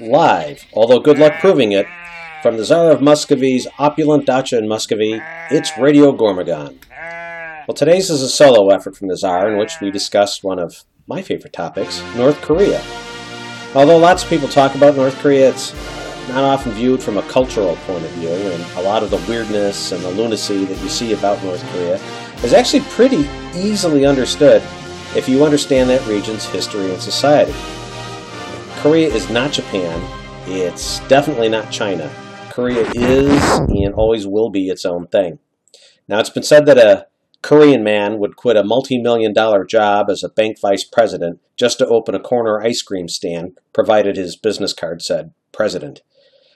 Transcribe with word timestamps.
live, 0.00 0.64
although 0.72 1.00
good 1.00 1.18
luck 1.18 1.34
proving 1.40 1.72
it, 1.72 1.86
from 2.42 2.56
the 2.56 2.64
Tsar 2.64 2.92
of 2.92 3.00
Muscovy's 3.00 3.66
opulent 3.78 4.26
dacha 4.26 4.56
in 4.56 4.68
Muscovy, 4.68 5.20
it's 5.50 5.76
Radio 5.76 6.12
Gormogon. 6.12 6.78
Well, 7.66 7.74
today's 7.74 8.08
is 8.08 8.22
a 8.22 8.28
solo 8.28 8.70
effort 8.70 8.96
from 8.96 9.08
the 9.08 9.16
Tsar 9.16 9.50
in 9.50 9.58
which 9.58 9.80
we 9.80 9.90
discuss 9.90 10.42
one 10.42 10.58
of 10.58 10.84
my 11.08 11.20
favorite 11.20 11.52
topics, 11.52 12.00
North 12.16 12.40
Korea. 12.42 12.82
Although 13.74 13.98
lots 13.98 14.22
of 14.22 14.30
people 14.30 14.48
talk 14.48 14.74
about 14.74 14.94
North 14.94 15.18
Korea, 15.18 15.50
it's 15.50 15.74
not 16.28 16.44
often 16.44 16.72
viewed 16.72 17.02
from 17.02 17.16
a 17.16 17.22
cultural 17.22 17.74
point 17.86 18.04
of 18.04 18.10
view, 18.12 18.28
and 18.28 18.62
a 18.78 18.82
lot 18.82 19.02
of 19.02 19.10
the 19.10 19.22
weirdness 19.28 19.90
and 19.92 20.02
the 20.04 20.10
lunacy 20.10 20.64
that 20.64 20.80
you 20.80 20.88
see 20.88 21.12
about 21.12 21.42
North 21.42 21.62
Korea 21.72 21.96
is 22.44 22.52
actually 22.52 22.82
pretty 22.90 23.28
easily 23.56 24.06
understood 24.06 24.62
if 25.16 25.28
you 25.28 25.44
understand 25.44 25.90
that 25.90 26.06
region's 26.06 26.44
history 26.44 26.92
and 26.92 27.02
society. 27.02 27.54
Korea 28.78 29.08
is 29.12 29.28
not 29.28 29.50
Japan. 29.50 30.00
It's 30.46 31.00
definitely 31.08 31.48
not 31.48 31.72
China. 31.72 32.08
Korea 32.50 32.88
is 32.94 33.42
and 33.58 33.92
always 33.92 34.24
will 34.24 34.50
be 34.50 34.68
its 34.68 34.86
own 34.86 35.08
thing. 35.08 35.40
Now, 36.06 36.20
it's 36.20 36.30
been 36.30 36.44
said 36.44 36.64
that 36.66 36.78
a 36.78 37.08
Korean 37.42 37.82
man 37.82 38.20
would 38.20 38.36
quit 38.36 38.56
a 38.56 38.62
multi 38.62 38.96
million 39.02 39.32
dollar 39.32 39.64
job 39.64 40.08
as 40.08 40.22
a 40.22 40.28
bank 40.28 40.60
vice 40.60 40.84
president 40.84 41.40
just 41.56 41.78
to 41.78 41.88
open 41.88 42.14
a 42.14 42.20
corner 42.20 42.62
ice 42.62 42.80
cream 42.80 43.08
stand, 43.08 43.58
provided 43.72 44.16
his 44.16 44.36
business 44.36 44.72
card 44.72 45.02
said 45.02 45.32
president. 45.50 46.02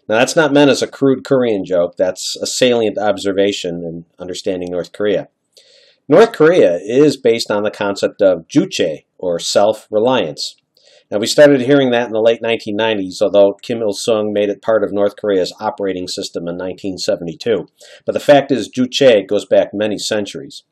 Now, 0.09 0.19
that's 0.19 0.37
not 0.37 0.53
meant 0.53 0.71
as 0.71 0.81
a 0.81 0.87
crude 0.87 1.25
Korean 1.25 1.65
joke, 1.65 1.97
that's 1.97 2.37
a 2.37 2.47
salient 2.47 2.99
observation 2.99 3.83
in 3.83 4.05
understanding 4.21 4.71
North 4.71 4.93
Korea. 4.93 5.27
North 6.07 6.33
Korea 6.33 6.79
is 6.81 7.17
based 7.17 7.51
on 7.51 7.65
the 7.65 7.71
concept 7.73 8.23
of 8.23 8.47
juche, 8.47 9.05
or 9.19 9.41
self 9.41 9.89
reliance. 9.91 10.55
Now, 11.13 11.19
we 11.19 11.27
started 11.27 11.61
hearing 11.61 11.91
that 11.91 12.07
in 12.07 12.13
the 12.15 12.23
late 12.23 12.41
1990s, 12.41 13.21
although 13.21 13.53
Kim 13.53 13.83
Il 13.83 13.93
sung 13.93 14.33
made 14.33 14.49
it 14.49 14.63
part 14.63 14.83
of 14.83 14.95
North 14.95 15.15
Korea's 15.15 15.53
operating 15.61 16.09
system 16.09 16.49
in 16.49 16.57
1972. 16.57 17.69
But 18.07 18.13
the 18.13 18.19
fact 18.19 18.51
is, 18.51 18.71
juche 18.71 19.29
goes 19.29 19.45
back 19.45 19.75
many 19.75 19.99
centuries. 19.99 20.63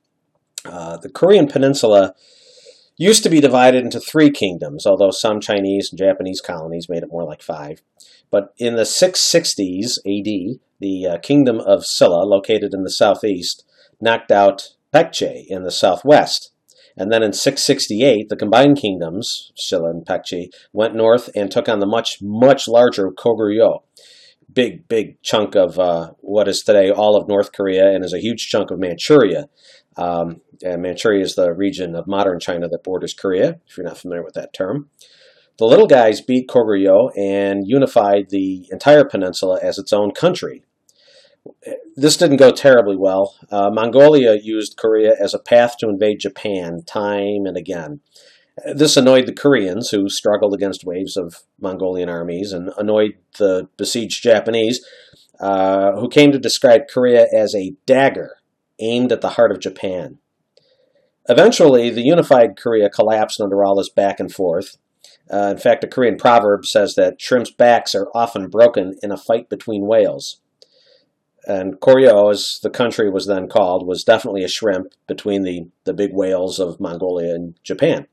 Uh, 0.64 0.96
the 0.96 1.10
Korean 1.10 1.46
Peninsula 1.46 2.14
used 2.96 3.22
to 3.24 3.28
be 3.28 3.42
divided 3.42 3.84
into 3.84 4.00
three 4.00 4.30
kingdoms, 4.30 4.86
although 4.86 5.10
some 5.10 5.40
Chinese 5.40 5.90
and 5.92 5.98
Japanese 5.98 6.40
colonies 6.40 6.88
made 6.88 7.02
it 7.02 7.12
more 7.12 7.24
like 7.24 7.42
five. 7.42 7.82
But 8.30 8.54
in 8.56 8.76
the 8.76 8.84
660s 8.84 9.98
AD, 10.06 10.58
the 10.80 11.06
uh, 11.06 11.18
kingdom 11.18 11.60
of 11.60 11.84
Silla, 11.84 12.24
located 12.24 12.72
in 12.72 12.82
the 12.82 12.90
southeast, 12.90 13.66
knocked 14.00 14.32
out 14.32 14.70
Baekje 14.90 15.44
in 15.48 15.64
the 15.64 15.70
southwest. 15.70 16.49
And 17.00 17.10
then 17.10 17.22
in 17.22 17.32
668, 17.32 18.28
the 18.28 18.36
combined 18.36 18.76
kingdoms, 18.76 19.52
Silla 19.56 19.88
and 19.88 20.04
Baekje, 20.04 20.50
went 20.74 20.94
north 20.94 21.30
and 21.34 21.50
took 21.50 21.66
on 21.66 21.80
the 21.80 21.86
much, 21.86 22.18
much 22.20 22.68
larger 22.68 23.10
Goguryeo. 23.10 23.84
Big, 24.52 24.86
big 24.86 25.22
chunk 25.22 25.54
of 25.54 25.78
uh, 25.78 26.10
what 26.18 26.46
is 26.46 26.60
today 26.60 26.90
all 26.90 27.16
of 27.16 27.26
North 27.26 27.52
Korea 27.52 27.86
and 27.86 28.04
is 28.04 28.12
a 28.12 28.20
huge 28.20 28.48
chunk 28.48 28.70
of 28.70 28.78
Manchuria. 28.78 29.46
Um, 29.96 30.42
and 30.62 30.82
Manchuria 30.82 31.22
is 31.22 31.36
the 31.36 31.54
region 31.54 31.94
of 31.94 32.06
modern 32.06 32.38
China 32.38 32.68
that 32.68 32.84
borders 32.84 33.14
Korea, 33.14 33.60
if 33.66 33.78
you're 33.78 33.86
not 33.86 33.96
familiar 33.96 34.22
with 34.22 34.34
that 34.34 34.52
term. 34.52 34.90
The 35.58 35.64
little 35.64 35.86
guys 35.86 36.20
beat 36.20 36.48
Goguryeo 36.48 37.16
and 37.16 37.62
unified 37.64 38.26
the 38.28 38.66
entire 38.70 39.06
peninsula 39.06 39.58
as 39.62 39.78
its 39.78 39.94
own 39.94 40.10
country. 40.10 40.64
This 42.00 42.16
didn't 42.16 42.38
go 42.38 42.50
terribly 42.50 42.96
well. 42.96 43.34
Uh, 43.50 43.68
Mongolia 43.70 44.38
used 44.42 44.78
Korea 44.78 45.14
as 45.20 45.34
a 45.34 45.38
path 45.38 45.76
to 45.78 45.88
invade 45.90 46.20
Japan 46.20 46.82
time 46.86 47.44
and 47.44 47.58
again. 47.58 48.00
This 48.74 48.96
annoyed 48.96 49.26
the 49.26 49.34
Koreans, 49.34 49.90
who 49.90 50.08
struggled 50.08 50.54
against 50.54 50.86
waves 50.86 51.18
of 51.18 51.42
Mongolian 51.60 52.08
armies, 52.08 52.54
and 52.54 52.70
annoyed 52.78 53.16
the 53.36 53.68
besieged 53.76 54.22
Japanese, 54.22 54.82
uh, 55.40 55.92
who 56.00 56.08
came 56.08 56.32
to 56.32 56.38
describe 56.38 56.88
Korea 56.88 57.26
as 57.36 57.54
a 57.54 57.74
dagger 57.84 58.36
aimed 58.78 59.12
at 59.12 59.20
the 59.20 59.30
heart 59.30 59.52
of 59.52 59.60
Japan. 59.60 60.20
Eventually, 61.28 61.90
the 61.90 62.00
unified 62.00 62.56
Korea 62.56 62.88
collapsed 62.88 63.42
under 63.42 63.62
all 63.62 63.76
this 63.76 63.90
back 63.90 64.18
and 64.18 64.32
forth. 64.32 64.78
Uh, 65.30 65.50
in 65.50 65.58
fact, 65.58 65.84
a 65.84 65.86
Korean 65.86 66.16
proverb 66.16 66.64
says 66.64 66.94
that 66.94 67.20
shrimps' 67.20 67.50
backs 67.50 67.94
are 67.94 68.08
often 68.14 68.48
broken 68.48 68.96
in 69.02 69.12
a 69.12 69.18
fight 69.18 69.50
between 69.50 69.86
whales. 69.86 70.40
And 71.46 71.80
Goryeo, 71.80 72.30
as 72.30 72.58
the 72.62 72.70
country 72.70 73.10
was 73.10 73.26
then 73.26 73.48
called, 73.48 73.86
was 73.86 74.04
definitely 74.04 74.44
a 74.44 74.48
shrimp 74.48 74.92
between 75.06 75.42
the, 75.42 75.68
the 75.84 75.94
big 75.94 76.10
whales 76.12 76.58
of 76.58 76.80
Mongolia 76.80 77.34
and 77.34 77.54
Japan. 77.62 78.06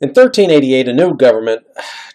In 0.00 0.10
1388, 0.10 0.88
a 0.88 0.92
new 0.92 1.16
government 1.16 1.62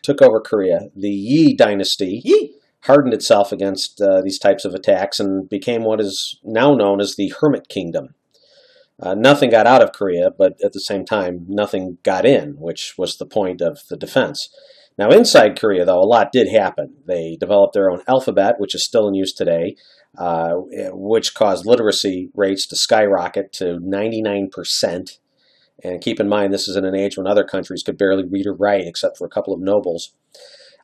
took 0.04 0.22
over 0.22 0.40
Korea. 0.40 0.90
The 0.96 1.10
Yi 1.10 1.56
dynasty 1.56 2.22
Yi, 2.24 2.56
hardened 2.84 3.14
itself 3.14 3.52
against 3.52 4.02
uh, 4.02 4.22
these 4.22 4.40
types 4.40 4.66
of 4.66 4.74
attacks 4.74 5.20
and 5.20 5.50
became 5.50 5.84
what 5.84 6.00
is 6.00 6.40
now 6.44 6.74
known 6.74 7.00
as 7.00 7.16
the 7.16 7.34
Hermit 7.40 7.68
Kingdom. 7.70 8.16
Uh, 9.00 9.16
nothing 9.16 9.50
got 9.50 9.66
out 9.66 9.82
of 9.82 9.94
Korea, 9.94 10.30
but 10.30 10.54
at 10.64 10.74
the 10.74 10.80
same 10.80 11.06
time, 11.06 11.46
nothing 11.48 11.98
got 12.04 12.26
in, 12.26 12.52
which 12.60 12.94
was 12.98 13.18
the 13.18 13.26
point 13.26 13.62
of 13.62 13.80
the 13.90 13.98
defense. 13.98 14.50
Now, 14.98 15.10
inside 15.10 15.60
Korea, 15.60 15.86
though, 15.86 16.02
a 16.02 16.06
lot 16.06 16.32
did 16.32 16.50
happen. 16.50 16.96
They 17.08 17.38
developed 17.40 17.74
their 17.74 17.90
own 17.90 18.02
alphabet, 18.08 18.56
which 18.60 18.76
is 18.76 18.86
still 18.86 19.08
in 19.08 19.16
use 19.16 19.34
today, 19.34 19.76
uh, 20.18 20.54
which 20.92 21.34
caused 21.34 21.66
literacy 21.66 22.30
rates 22.36 22.68
to 22.68 22.76
skyrocket 22.76 23.52
to 23.54 23.80
99%. 23.80 25.20
And 25.84 26.02
keep 26.02 26.20
in 26.20 26.30
mind, 26.30 26.54
this 26.54 26.68
is 26.68 26.76
in 26.76 26.86
an 26.86 26.96
age 26.96 27.18
when 27.18 27.28
other 27.28 27.44
countries 27.44 27.84
could 27.84 27.98
barely 27.98 28.26
read 28.26 28.46
or 28.46 28.54
write 28.54 28.86
except 28.86 29.18
for 29.18 29.26
a 29.26 29.30
couple 29.30 29.54
of 29.54 29.62
nobles. 29.62 30.14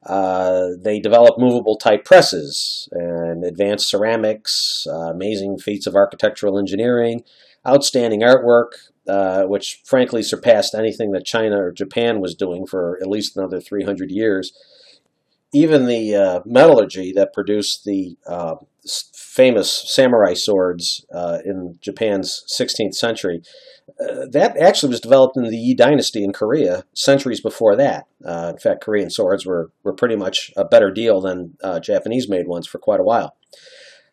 Uh, 0.05 0.69
they 0.79 0.99
developed 0.99 1.39
movable 1.39 1.75
type 1.75 2.05
presses 2.05 2.87
and 2.91 3.43
advanced 3.43 3.89
ceramics, 3.89 4.85
uh, 4.89 5.11
amazing 5.11 5.57
feats 5.57 5.85
of 5.85 5.95
architectural 5.95 6.57
engineering, 6.57 7.23
outstanding 7.67 8.21
artwork, 8.21 8.69
uh, 9.07 9.43
which 9.43 9.81
frankly 9.85 10.21
surpassed 10.21 10.75
anything 10.75 11.11
that 11.11 11.25
China 11.25 11.61
or 11.61 11.71
Japan 11.71 12.19
was 12.19 12.35
doing 12.35 12.65
for 12.65 12.97
at 13.01 13.07
least 13.07 13.37
another 13.37 13.59
300 13.59 14.11
years. 14.11 14.51
Even 15.53 15.85
the 15.85 16.13
uh, 16.13 16.39
metallurgy 16.45 17.13
that 17.13 17.33
produced 17.33 17.85
the 17.85 18.17
uh, 18.27 18.55
famous 19.13 19.71
samurai 19.89 20.33
swords 20.33 21.05
uh, 21.13 21.39
in 21.45 21.79
Japan's 21.81 22.43
16th 22.53 22.95
century, 22.95 23.41
uh, 23.99 24.25
that 24.29 24.57
actually 24.57 24.89
was 24.89 24.99
developed 24.99 25.37
in 25.37 25.43
the 25.43 25.55
Yi 25.55 25.73
Dynasty 25.73 26.23
in 26.23 26.33
Korea 26.33 26.83
centuries 26.93 27.39
before 27.39 27.77
that. 27.77 28.07
in 28.19 28.57
fact, 28.57 28.83
Korean 28.83 29.09
swords 29.09 29.45
were, 29.45 29.71
were 29.83 29.93
pretty 29.93 30.17
much 30.17 30.51
a 30.57 30.65
better 30.65 30.91
deal 30.91 31.21
than 31.21 31.55
Japanese 31.81 32.27
made 32.27 32.47
ones 32.47 32.67
for 32.67 32.77
quite 32.77 32.99
a 32.99 33.03
while. 33.03 33.37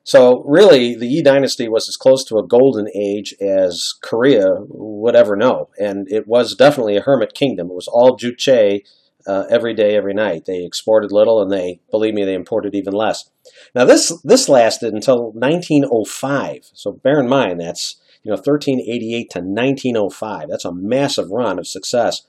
So 0.04 0.42
really, 0.44 0.94
the 0.94 1.06
Yi 1.06 1.22
dynasty 1.22 1.66
was 1.66 1.88
as 1.88 1.96
close 1.96 2.24
to 2.24 2.36
a 2.36 2.46
golden 2.46 2.88
age 2.94 3.34
as 3.40 3.94
Korea 4.02 4.58
would 4.68 5.16
ever 5.16 5.34
know, 5.34 5.70
and 5.78 6.06
it 6.10 6.28
was 6.28 6.54
definitely 6.54 6.96
a 6.96 7.02
hermit 7.02 7.32
kingdom. 7.32 7.70
It 7.70 7.74
was 7.74 7.88
all 7.88 8.18
Juche 8.18 8.82
uh, 9.26 9.44
every 9.48 9.72
day, 9.72 9.96
every 9.96 10.12
night. 10.12 10.44
They 10.44 10.62
exported 10.62 11.10
little, 11.10 11.40
and 11.40 11.50
they, 11.50 11.80
believe 11.90 12.12
me, 12.12 12.26
they 12.26 12.34
imported 12.34 12.74
even 12.74 12.92
less. 12.92 13.30
Now 13.74 13.86
this 13.86 14.12
this 14.22 14.46
lasted 14.46 14.92
until 14.92 15.32
1905. 15.32 16.70
So 16.74 16.92
bear 16.92 17.18
in 17.18 17.28
mind 17.28 17.60
that's 17.60 17.96
you 18.22 18.30
know 18.30 18.36
1388 18.36 19.30
to 19.30 19.38
1905. 19.38 20.48
That's 20.50 20.66
a 20.66 20.72
massive 20.72 21.30
run 21.30 21.58
of 21.58 21.66
success. 21.66 22.26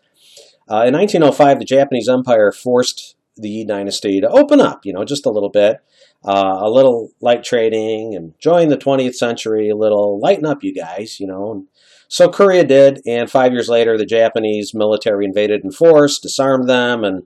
Uh, 0.70 0.88
in 0.88 0.94
1905, 0.94 1.60
the 1.60 1.66
Japanese 1.66 2.08
Empire 2.08 2.54
forced 2.54 3.16
the 3.38 3.50
Yi 3.50 3.66
dynasty 3.66 4.22
to 4.22 4.30
open 4.30 4.62
up, 4.62 4.86
you 4.86 4.94
know, 4.94 5.04
just 5.04 5.26
a 5.26 5.30
little 5.30 5.50
bit 5.50 5.82
uh, 6.28 6.60
a 6.62 6.70
little 6.70 7.12
light 7.22 7.44
trading 7.44 8.16
and 8.16 8.34
join 8.40 8.70
the 8.70 8.78
20th 8.78 9.16
century, 9.16 9.70
a 9.70 9.76
little 9.76 10.20
lighten 10.20 10.46
up, 10.46 10.64
you 10.64 10.74
guys, 10.74 11.20
you 11.20 11.28
know. 11.28 11.66
So 12.08 12.30
Korea 12.30 12.64
did, 12.64 13.02
and 13.06 13.30
five 13.30 13.52
years 13.52 13.68
later, 13.68 13.98
the 13.98 14.06
Japanese 14.06 14.74
military 14.74 15.26
invaded 15.26 15.64
in 15.64 15.72
force, 15.72 16.20
disarmed 16.20 16.68
them, 16.68 17.04
and 17.04 17.24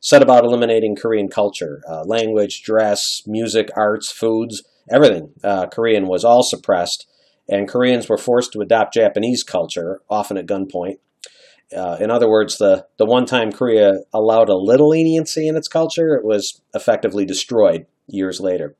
set 0.00 0.22
about 0.22 0.44
eliminating 0.44 0.96
Korean 0.96 1.28
culture, 1.28 1.82
uh, 1.88 2.02
language, 2.04 2.62
dress, 2.62 3.22
music, 3.26 3.68
arts, 3.76 4.10
foods, 4.10 4.62
everything. 4.90 5.32
Uh, 5.42 5.66
Korean 5.66 6.06
was 6.06 6.24
all 6.24 6.42
suppressed, 6.42 7.06
and 7.48 7.68
Koreans 7.68 8.08
were 8.08 8.18
forced 8.18 8.52
to 8.52 8.60
adopt 8.60 8.94
Japanese 8.94 9.42
culture, 9.44 10.00
often 10.10 10.36
at 10.36 10.46
gunpoint. 10.46 10.96
Uh, 11.74 11.96
in 12.00 12.10
other 12.10 12.28
words, 12.28 12.58
the, 12.58 12.86
the 12.98 13.06
one 13.06 13.24
time 13.24 13.50
Korea 13.50 14.00
allowed 14.12 14.50
a 14.50 14.56
little 14.56 14.90
leniency 14.90 15.48
in 15.48 15.56
its 15.56 15.68
culture, 15.68 16.14
it 16.14 16.24
was 16.24 16.60
effectively 16.74 17.24
destroyed 17.24 17.86
years 18.06 18.40
later. 18.40 18.76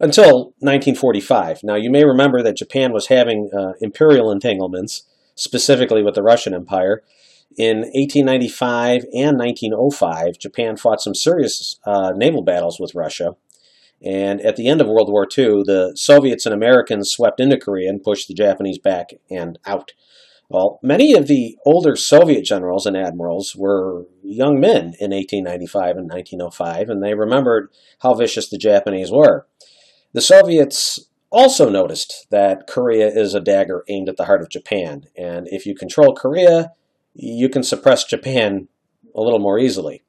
Until 0.00 0.54
1945. 0.58 1.62
Now, 1.62 1.76
you 1.76 1.90
may 1.90 2.04
remember 2.04 2.42
that 2.42 2.56
Japan 2.56 2.92
was 2.92 3.06
having 3.06 3.50
uh, 3.56 3.74
imperial 3.80 4.32
entanglements, 4.32 5.04
specifically 5.36 6.02
with 6.02 6.16
the 6.16 6.22
Russian 6.22 6.54
Empire. 6.54 7.02
In 7.56 7.82
1895 7.82 9.04
and 9.14 9.38
1905, 9.38 10.38
Japan 10.38 10.76
fought 10.76 11.00
some 11.00 11.14
serious 11.14 11.78
uh, 11.84 12.12
naval 12.16 12.42
battles 12.42 12.80
with 12.80 12.94
Russia. 12.94 13.36
And 14.04 14.40
at 14.40 14.56
the 14.56 14.66
end 14.66 14.80
of 14.80 14.88
World 14.88 15.10
War 15.10 15.24
II, 15.26 15.62
the 15.64 15.92
Soviets 15.94 16.46
and 16.46 16.54
Americans 16.54 17.10
swept 17.10 17.38
into 17.38 17.56
Korea 17.56 17.88
and 17.88 18.02
pushed 18.02 18.26
the 18.26 18.34
Japanese 18.34 18.78
back 18.78 19.10
and 19.30 19.58
out. 19.64 19.92
Well, 20.52 20.78
many 20.82 21.14
of 21.14 21.28
the 21.28 21.56
older 21.64 21.96
Soviet 21.96 22.44
generals 22.44 22.84
and 22.84 22.94
admirals 22.94 23.56
were 23.56 24.04
young 24.22 24.60
men 24.60 24.92
in 25.00 25.10
1895 25.10 25.96
and 25.96 26.10
1905, 26.10 26.90
and 26.90 27.02
they 27.02 27.14
remembered 27.14 27.70
how 28.00 28.12
vicious 28.12 28.50
the 28.50 28.58
Japanese 28.58 29.10
were. 29.10 29.46
The 30.12 30.20
Soviets 30.20 31.08
also 31.30 31.70
noticed 31.70 32.26
that 32.28 32.66
Korea 32.66 33.06
is 33.06 33.34
a 33.34 33.40
dagger 33.40 33.82
aimed 33.88 34.10
at 34.10 34.18
the 34.18 34.26
heart 34.26 34.42
of 34.42 34.50
Japan, 34.50 35.06
and 35.16 35.48
if 35.48 35.64
you 35.64 35.74
control 35.74 36.14
Korea, 36.14 36.72
you 37.14 37.48
can 37.48 37.62
suppress 37.62 38.04
Japan 38.04 38.68
a 39.14 39.22
little 39.22 39.40
more 39.40 39.58
easily. 39.58 40.02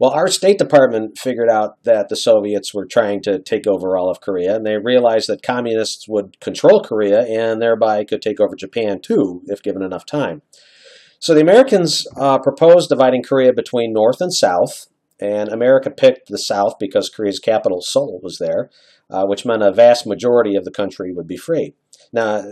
Well, 0.00 0.12
our 0.12 0.28
State 0.28 0.56
Department 0.56 1.18
figured 1.18 1.50
out 1.50 1.84
that 1.84 2.08
the 2.08 2.16
Soviets 2.16 2.72
were 2.72 2.86
trying 2.86 3.20
to 3.24 3.38
take 3.38 3.66
over 3.66 3.98
all 3.98 4.08
of 4.08 4.22
Korea, 4.22 4.56
and 4.56 4.64
they 4.64 4.78
realized 4.78 5.28
that 5.28 5.42
communists 5.42 6.08
would 6.08 6.40
control 6.40 6.82
Korea 6.82 7.20
and 7.26 7.60
thereby 7.60 8.04
could 8.04 8.22
take 8.22 8.40
over 8.40 8.56
Japan 8.56 9.02
too, 9.02 9.42
if 9.44 9.62
given 9.62 9.82
enough 9.82 10.06
time. 10.06 10.40
So 11.18 11.34
the 11.34 11.42
Americans 11.42 12.06
uh, 12.16 12.38
proposed 12.38 12.88
dividing 12.88 13.22
Korea 13.22 13.52
between 13.52 13.92
North 13.92 14.22
and 14.22 14.32
South, 14.32 14.86
and 15.20 15.50
America 15.50 15.90
picked 15.90 16.30
the 16.30 16.38
South 16.38 16.76
because 16.80 17.10
Korea's 17.10 17.38
capital, 17.38 17.82
Seoul, 17.82 18.20
was 18.22 18.38
there, 18.38 18.70
uh, 19.10 19.26
which 19.26 19.44
meant 19.44 19.62
a 19.62 19.70
vast 19.70 20.06
majority 20.06 20.56
of 20.56 20.64
the 20.64 20.70
country 20.70 21.12
would 21.12 21.26
be 21.26 21.36
free. 21.36 21.74
Now, 22.10 22.42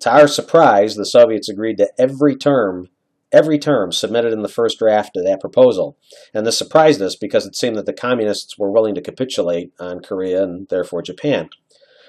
to 0.00 0.10
our 0.10 0.28
surprise, 0.28 0.94
the 0.94 1.06
Soviets 1.06 1.48
agreed 1.48 1.78
to 1.78 1.90
every 1.98 2.36
term 2.36 2.90
every 3.32 3.58
term 3.58 3.92
submitted 3.92 4.32
in 4.32 4.42
the 4.42 4.48
first 4.48 4.78
draft 4.78 5.16
of 5.16 5.24
that 5.24 5.40
proposal. 5.40 5.96
And 6.32 6.46
this 6.46 6.58
surprised 6.58 7.02
us 7.02 7.16
because 7.16 7.46
it 7.46 7.56
seemed 7.56 7.76
that 7.76 7.86
the 7.86 7.92
communists 7.92 8.58
were 8.58 8.70
willing 8.70 8.94
to 8.94 9.02
capitulate 9.02 9.72
on 9.78 10.00
Korea 10.00 10.42
and 10.42 10.68
therefore 10.68 11.02
Japan. 11.02 11.50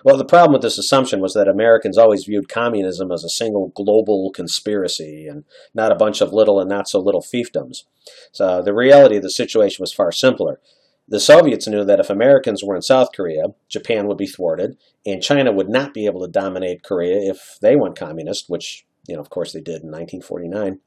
Well, 0.03 0.17
the 0.17 0.25
problem 0.25 0.53
with 0.53 0.61
this 0.61 0.77
assumption 0.77 1.19
was 1.19 1.33
that 1.33 1.49
Americans 1.49 1.97
always 1.97 2.23
viewed 2.23 2.47
communism 2.47 3.11
as 3.11 3.23
a 3.23 3.29
single 3.29 3.73
global 3.75 4.31
conspiracy 4.33 5.27
and 5.27 5.43
not 5.73 5.91
a 5.91 5.95
bunch 5.95 6.21
of 6.21 6.31
little 6.31 6.59
and 6.59 6.69
not 6.69 6.87
so 6.87 6.99
little 6.99 7.21
fiefdoms. 7.21 7.83
So 8.31 8.61
the 8.61 8.73
reality 8.73 9.17
of 9.17 9.23
the 9.23 9.29
situation 9.29 9.83
was 9.83 9.93
far 9.93 10.13
simpler. 10.13 10.61
The 11.09 11.19
Soviets 11.19 11.67
knew 11.67 11.83
that 11.83 11.99
if 11.99 12.09
Americans 12.09 12.63
were 12.63 12.75
in 12.75 12.81
South 12.81 13.09
Korea, 13.13 13.47
Japan 13.67 14.07
would 14.07 14.17
be 14.17 14.27
thwarted, 14.27 14.77
and 15.05 15.23
China 15.23 15.51
would 15.51 15.67
not 15.67 15.93
be 15.93 16.05
able 16.05 16.21
to 16.21 16.31
dominate 16.31 16.83
Korea 16.83 17.29
if 17.29 17.57
they 17.61 17.75
went 17.75 17.97
communist, 17.97 18.45
which, 18.47 18.85
you 19.07 19.15
know, 19.15 19.21
of 19.21 19.29
course 19.29 19.51
they 19.51 19.59
did 19.59 19.81
in 19.81 19.89
1949. 19.89 20.79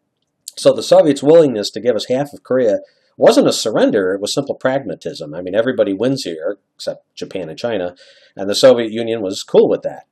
So 0.56 0.72
the 0.72 0.82
Soviets' 0.82 1.22
willingness 1.22 1.70
to 1.70 1.80
give 1.80 1.96
us 1.96 2.06
half 2.06 2.32
of 2.32 2.42
Korea 2.42 2.78
wasn't 3.16 3.48
a 3.48 3.52
surrender, 3.52 4.12
it 4.12 4.20
was 4.20 4.32
simple 4.32 4.54
pragmatism. 4.54 5.34
I 5.34 5.42
mean, 5.42 5.54
everybody 5.54 5.92
wins 5.92 6.24
here, 6.24 6.58
except 6.74 7.14
Japan 7.14 7.48
and 7.48 7.58
China, 7.58 7.94
and 8.36 8.48
the 8.48 8.54
Soviet 8.54 8.90
Union 8.90 9.22
was 9.22 9.42
cool 9.42 9.68
with 9.68 9.82
that. 9.82 10.06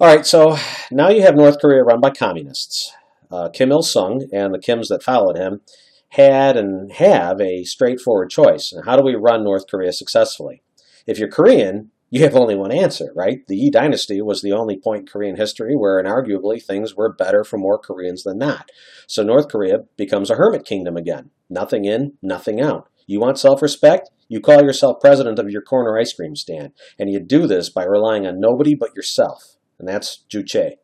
All 0.00 0.08
right, 0.08 0.26
so 0.26 0.58
now 0.90 1.08
you 1.08 1.22
have 1.22 1.36
North 1.36 1.60
Korea 1.60 1.84
run 1.84 2.00
by 2.00 2.10
communists. 2.10 2.92
Uh, 3.30 3.48
Kim 3.48 3.70
Il 3.70 3.82
sung 3.82 4.28
and 4.32 4.52
the 4.52 4.58
Kims 4.58 4.88
that 4.88 5.02
followed 5.02 5.36
him 5.36 5.60
had 6.10 6.56
and 6.56 6.92
have 6.92 7.40
a 7.40 7.64
straightforward 7.64 8.30
choice. 8.30 8.72
how 8.84 8.96
do 8.96 9.02
we 9.02 9.14
run 9.14 9.44
North 9.44 9.66
Korea 9.68 9.92
successfully? 9.92 10.62
If 11.06 11.18
you're 11.18 11.28
Korean, 11.28 11.90
you 12.14 12.22
have 12.22 12.36
only 12.36 12.54
one 12.54 12.70
answer, 12.70 13.12
right? 13.16 13.40
The 13.48 13.56
Yi 13.56 13.72
dynasty 13.72 14.22
was 14.22 14.40
the 14.40 14.52
only 14.52 14.78
point 14.78 15.00
in 15.00 15.06
Korean 15.06 15.34
history 15.34 15.74
where 15.74 16.00
inarguably 16.00 16.62
things 16.62 16.94
were 16.94 17.12
better 17.12 17.42
for 17.42 17.58
more 17.58 17.76
Koreans 17.76 18.22
than 18.22 18.38
not. 18.38 18.70
So 19.08 19.24
North 19.24 19.48
Korea 19.48 19.78
becomes 19.96 20.30
a 20.30 20.36
hermit 20.36 20.64
kingdom 20.64 20.96
again. 20.96 21.30
Nothing 21.50 21.86
in, 21.86 22.12
nothing 22.22 22.60
out. 22.60 22.88
You 23.08 23.18
want 23.18 23.40
self-respect? 23.40 24.10
You 24.28 24.40
call 24.40 24.62
yourself 24.62 25.00
president 25.00 25.40
of 25.40 25.50
your 25.50 25.60
corner 25.60 25.98
ice 25.98 26.12
cream 26.12 26.36
stand. 26.36 26.70
And 27.00 27.10
you 27.10 27.18
do 27.18 27.48
this 27.48 27.68
by 27.68 27.82
relying 27.82 28.28
on 28.28 28.38
nobody 28.38 28.76
but 28.76 28.94
yourself. 28.94 29.56
And 29.80 29.88
that's 29.88 30.24
Juche. 30.32 30.74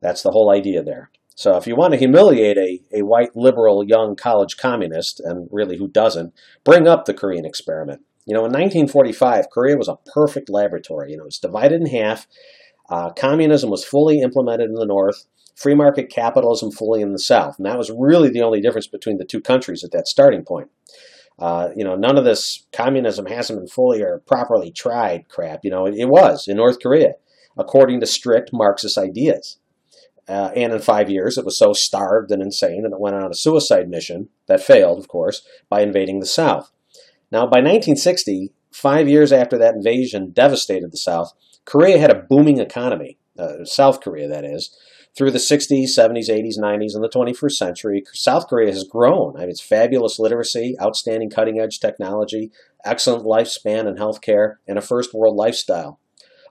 That's 0.00 0.22
the 0.22 0.30
whole 0.30 0.50
idea 0.50 0.82
there. 0.82 1.10
So 1.34 1.58
if 1.58 1.66
you 1.66 1.76
want 1.76 1.92
to 1.92 1.98
humiliate 1.98 2.56
a, 2.56 2.80
a 3.00 3.02
white 3.02 3.36
liberal 3.36 3.84
young 3.86 4.16
college 4.16 4.56
communist, 4.56 5.20
and 5.22 5.46
really 5.52 5.76
who 5.76 5.88
doesn't, 5.88 6.32
bring 6.64 6.88
up 6.88 7.04
the 7.04 7.12
Korean 7.12 7.44
experiment. 7.44 8.00
You 8.28 8.34
know, 8.34 8.40
in 8.40 8.52
1945, 8.52 9.48
Korea 9.48 9.78
was 9.78 9.88
a 9.88 9.96
perfect 10.12 10.50
laboratory. 10.50 11.12
You 11.12 11.16
know, 11.16 11.22
it 11.22 11.28
was 11.28 11.38
divided 11.38 11.80
in 11.80 11.86
half. 11.86 12.26
Uh, 12.90 13.10
communism 13.10 13.70
was 13.70 13.86
fully 13.86 14.20
implemented 14.20 14.68
in 14.68 14.74
the 14.74 14.84
north, 14.84 15.24
free 15.56 15.74
market 15.74 16.10
capitalism 16.10 16.70
fully 16.70 17.00
in 17.00 17.12
the 17.12 17.18
south. 17.18 17.56
And 17.56 17.64
that 17.64 17.78
was 17.78 17.90
really 17.90 18.28
the 18.28 18.42
only 18.42 18.60
difference 18.60 18.86
between 18.86 19.16
the 19.16 19.24
two 19.24 19.40
countries 19.40 19.82
at 19.82 19.92
that 19.92 20.06
starting 20.06 20.44
point. 20.44 20.68
Uh, 21.38 21.70
you 21.74 21.82
know, 21.82 21.94
none 21.94 22.18
of 22.18 22.26
this 22.26 22.66
communism 22.70 23.24
hasn't 23.24 23.60
been 23.60 23.68
fully 23.68 24.02
or 24.02 24.22
properly 24.26 24.70
tried 24.72 25.30
crap. 25.30 25.60
You 25.62 25.70
know, 25.70 25.86
it, 25.86 25.94
it 25.94 26.10
was 26.10 26.46
in 26.48 26.58
North 26.58 26.80
Korea, 26.82 27.14
according 27.56 28.00
to 28.00 28.06
strict 28.06 28.50
Marxist 28.52 28.98
ideas. 28.98 29.56
Uh, 30.28 30.50
and 30.54 30.74
in 30.74 30.80
five 30.80 31.08
years, 31.08 31.38
it 31.38 31.46
was 31.46 31.58
so 31.58 31.72
starved 31.72 32.30
and 32.30 32.42
insane 32.42 32.82
that 32.82 32.92
it 32.92 33.00
went 33.00 33.16
on 33.16 33.30
a 33.30 33.34
suicide 33.34 33.88
mission 33.88 34.28
that 34.48 34.62
failed, 34.62 34.98
of 34.98 35.08
course, 35.08 35.40
by 35.70 35.80
invading 35.80 36.20
the 36.20 36.26
South. 36.26 36.70
Now, 37.30 37.40
by 37.40 37.58
1960, 37.58 38.52
five 38.72 39.08
years 39.08 39.32
after 39.32 39.58
that 39.58 39.74
invasion 39.74 40.30
devastated 40.30 40.92
the 40.92 40.96
South, 40.96 41.32
Korea 41.64 41.98
had 41.98 42.10
a 42.10 42.22
booming 42.22 42.58
economy, 42.58 43.18
uh, 43.38 43.64
South 43.64 44.00
Korea, 44.00 44.28
that 44.28 44.44
is. 44.44 44.74
Through 45.16 45.32
the 45.32 45.38
60s, 45.38 45.88
70s, 45.96 46.30
80s, 46.30 46.58
90s, 46.58 46.94
and 46.94 47.02
the 47.02 47.08
21st 47.08 47.52
century, 47.52 48.04
South 48.12 48.46
Korea 48.46 48.70
has 48.70 48.84
grown. 48.84 49.36
I 49.36 49.40
mean, 49.40 49.50
it's 49.50 49.60
fabulous 49.60 50.18
literacy, 50.18 50.76
outstanding 50.80 51.28
cutting 51.28 51.58
edge 51.58 51.80
technology, 51.80 52.50
excellent 52.84 53.24
lifespan 53.24 53.86
and 53.86 53.98
healthcare, 53.98 54.56
and 54.66 54.78
a 54.78 54.82
first 54.82 55.12
world 55.12 55.36
lifestyle. 55.36 55.98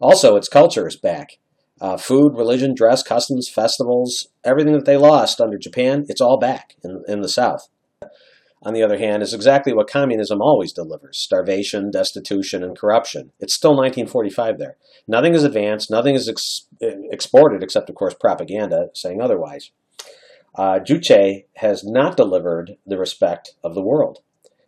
Also, 0.01 0.35
its 0.35 0.49
culture 0.49 0.87
is 0.87 0.95
back. 0.95 1.39
Uh, 1.79 1.97
food, 1.97 2.35
religion, 2.35 2.75
dress, 2.75 3.03
customs, 3.03 3.47
festivals, 3.47 4.27
everything 4.43 4.73
that 4.73 4.85
they 4.85 4.97
lost 4.97 5.39
under 5.39 5.57
Japan, 5.57 6.05
it's 6.09 6.21
all 6.21 6.37
back 6.37 6.75
in, 6.83 7.03
in 7.07 7.21
the 7.21 7.29
South 7.29 7.69
on 8.61 8.73
the 8.73 8.83
other 8.83 8.97
hand, 8.97 9.23
is 9.23 9.33
exactly 9.33 9.73
what 9.73 9.89
communism 9.89 10.41
always 10.41 10.73
delivers 10.73 11.17
starvation, 11.17 11.91
destitution, 11.91 12.63
and 12.63 12.77
corruption. 12.77 13.31
It's 13.39 13.53
still 13.53 13.71
1945 13.71 14.57
there. 14.57 14.77
Nothing 15.07 15.35
is 15.35 15.43
advanced, 15.43 15.91
nothing 15.91 16.15
is 16.15 16.27
ex- 16.27 16.67
exported, 16.81 17.63
except, 17.63 17.89
of 17.89 17.95
course, 17.95 18.13
propaganda 18.13 18.89
saying 18.93 19.21
otherwise. 19.21 19.71
Uh, 20.55 20.79
Juche 20.79 21.45
has 21.57 21.83
not 21.83 22.17
delivered 22.17 22.77
the 22.85 22.97
respect 22.97 23.55
of 23.63 23.75
the 23.75 23.83
world. 23.83 24.19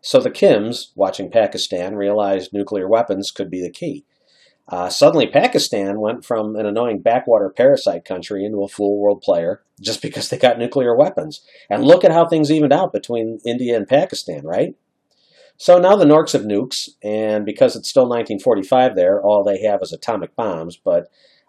So 0.01 0.19
the 0.19 0.29
Kims, 0.29 0.91
watching 0.95 1.31
Pakistan, 1.31 1.95
realized 1.95 2.53
nuclear 2.53 2.87
weapons 2.87 3.31
could 3.31 3.49
be 3.49 3.61
the 3.61 3.71
key. 3.71 4.05
Uh, 4.69 4.87
suddenly, 4.87 5.25
Pakistan 5.25 5.99
went 5.99 6.23
from 6.23 6.55
an 6.55 6.65
annoying 6.65 7.01
backwater 7.01 7.49
parasite 7.49 8.05
country 8.05 8.45
into 8.45 8.63
a 8.63 8.67
full 8.67 8.99
world 8.99 9.21
player 9.21 9.63
just 9.81 10.01
because 10.01 10.29
they 10.29 10.37
got 10.37 10.59
nuclear 10.59 10.95
weapons. 10.95 11.41
And 11.69 11.83
look 11.83 12.03
at 12.03 12.11
how 12.11 12.27
things 12.27 12.51
evened 12.51 12.73
out 12.73 12.93
between 12.93 13.39
India 13.45 13.75
and 13.75 13.87
Pakistan, 13.87 14.45
right? 14.45 14.75
So 15.57 15.79
now 15.79 15.95
the 15.95 16.05
Norks 16.05 16.33
have 16.33 16.43
nukes, 16.43 16.89
and 17.03 17.45
because 17.45 17.75
it's 17.75 17.89
still 17.89 18.03
1945 18.03 18.95
there, 18.95 19.21
all 19.21 19.43
they 19.43 19.61
have 19.63 19.81
is 19.81 19.91
atomic 19.91 20.35
bombs. 20.35 20.77
But 20.77 21.07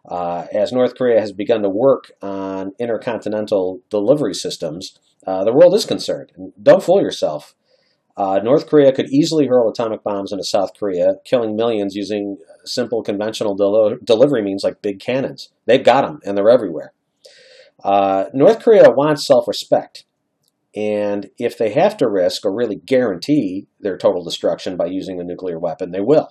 uh, 0.08 0.46
as 0.52 0.72
North 0.72 0.96
Korea 0.96 1.20
has 1.20 1.32
begun 1.32 1.62
to 1.62 1.68
work 1.68 2.10
on 2.22 2.72
intercontinental 2.80 3.82
delivery 3.90 4.34
systems, 4.34 4.98
uh, 5.26 5.44
the 5.44 5.52
world 5.52 5.74
is 5.74 5.84
concerned. 5.84 6.32
Don't 6.60 6.82
fool 6.82 7.02
yourself. 7.02 7.54
Uh, 8.16 8.40
North 8.42 8.66
Korea 8.66 8.92
could 8.92 9.08
easily 9.10 9.46
hurl 9.46 9.70
atomic 9.70 10.02
bombs 10.02 10.32
into 10.32 10.44
South 10.44 10.72
Korea, 10.78 11.14
killing 11.24 11.56
millions 11.56 11.94
using 11.94 12.36
simple 12.64 13.02
conventional 13.02 13.54
del- 13.54 13.98
delivery 14.04 14.42
means 14.42 14.64
like 14.64 14.82
big 14.82 15.00
cannons. 15.00 15.50
They've 15.66 15.84
got 15.84 16.02
them, 16.02 16.20
and 16.24 16.36
they're 16.36 16.50
everywhere. 16.50 16.92
Uh, 17.82 18.26
North 18.34 18.60
Korea 18.60 18.90
wants 18.90 19.26
self 19.26 19.48
respect. 19.48 20.04
And 20.74 21.30
if 21.38 21.58
they 21.58 21.70
have 21.70 21.96
to 21.96 22.08
risk 22.08 22.44
or 22.44 22.54
really 22.54 22.76
guarantee 22.76 23.66
their 23.80 23.96
total 23.96 24.22
destruction 24.22 24.76
by 24.76 24.86
using 24.86 25.20
a 25.20 25.24
nuclear 25.24 25.58
weapon, 25.58 25.90
they 25.90 26.00
will. 26.00 26.28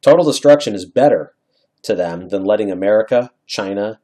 Total 0.00 0.24
destruction 0.24 0.74
is 0.74 0.86
better 0.86 1.34
to 1.82 1.94
them 1.94 2.28
than 2.28 2.44
letting 2.44 2.70
America, 2.70 3.30
China, 3.46 4.00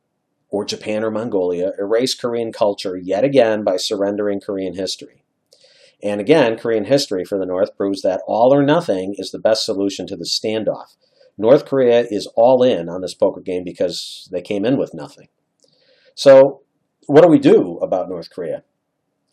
or 0.50 0.64
Japan 0.64 1.02
or 1.02 1.10
Mongolia 1.10 1.72
erase 1.78 2.14
Korean 2.14 2.52
culture 2.52 2.96
yet 2.96 3.24
again 3.24 3.64
by 3.64 3.76
surrendering 3.76 4.40
Korean 4.40 4.74
history. 4.74 5.21
And 6.02 6.20
again, 6.20 6.58
Korean 6.58 6.84
history 6.84 7.24
for 7.24 7.38
the 7.38 7.46
North 7.46 7.76
proves 7.76 8.02
that 8.02 8.22
all 8.26 8.52
or 8.52 8.62
nothing 8.62 9.14
is 9.18 9.30
the 9.30 9.38
best 9.38 9.64
solution 9.64 10.06
to 10.08 10.16
the 10.16 10.24
standoff. 10.24 10.96
North 11.38 11.64
Korea 11.64 12.06
is 12.10 12.26
all 12.36 12.62
in 12.62 12.88
on 12.88 13.00
this 13.00 13.14
poker 13.14 13.40
game 13.40 13.64
because 13.64 14.28
they 14.32 14.42
came 14.42 14.64
in 14.64 14.76
with 14.76 14.94
nothing. 14.94 15.28
So, 16.14 16.62
what 17.06 17.22
do 17.22 17.28
we 17.28 17.38
do 17.38 17.78
about 17.78 18.08
North 18.08 18.30
Korea? 18.30 18.64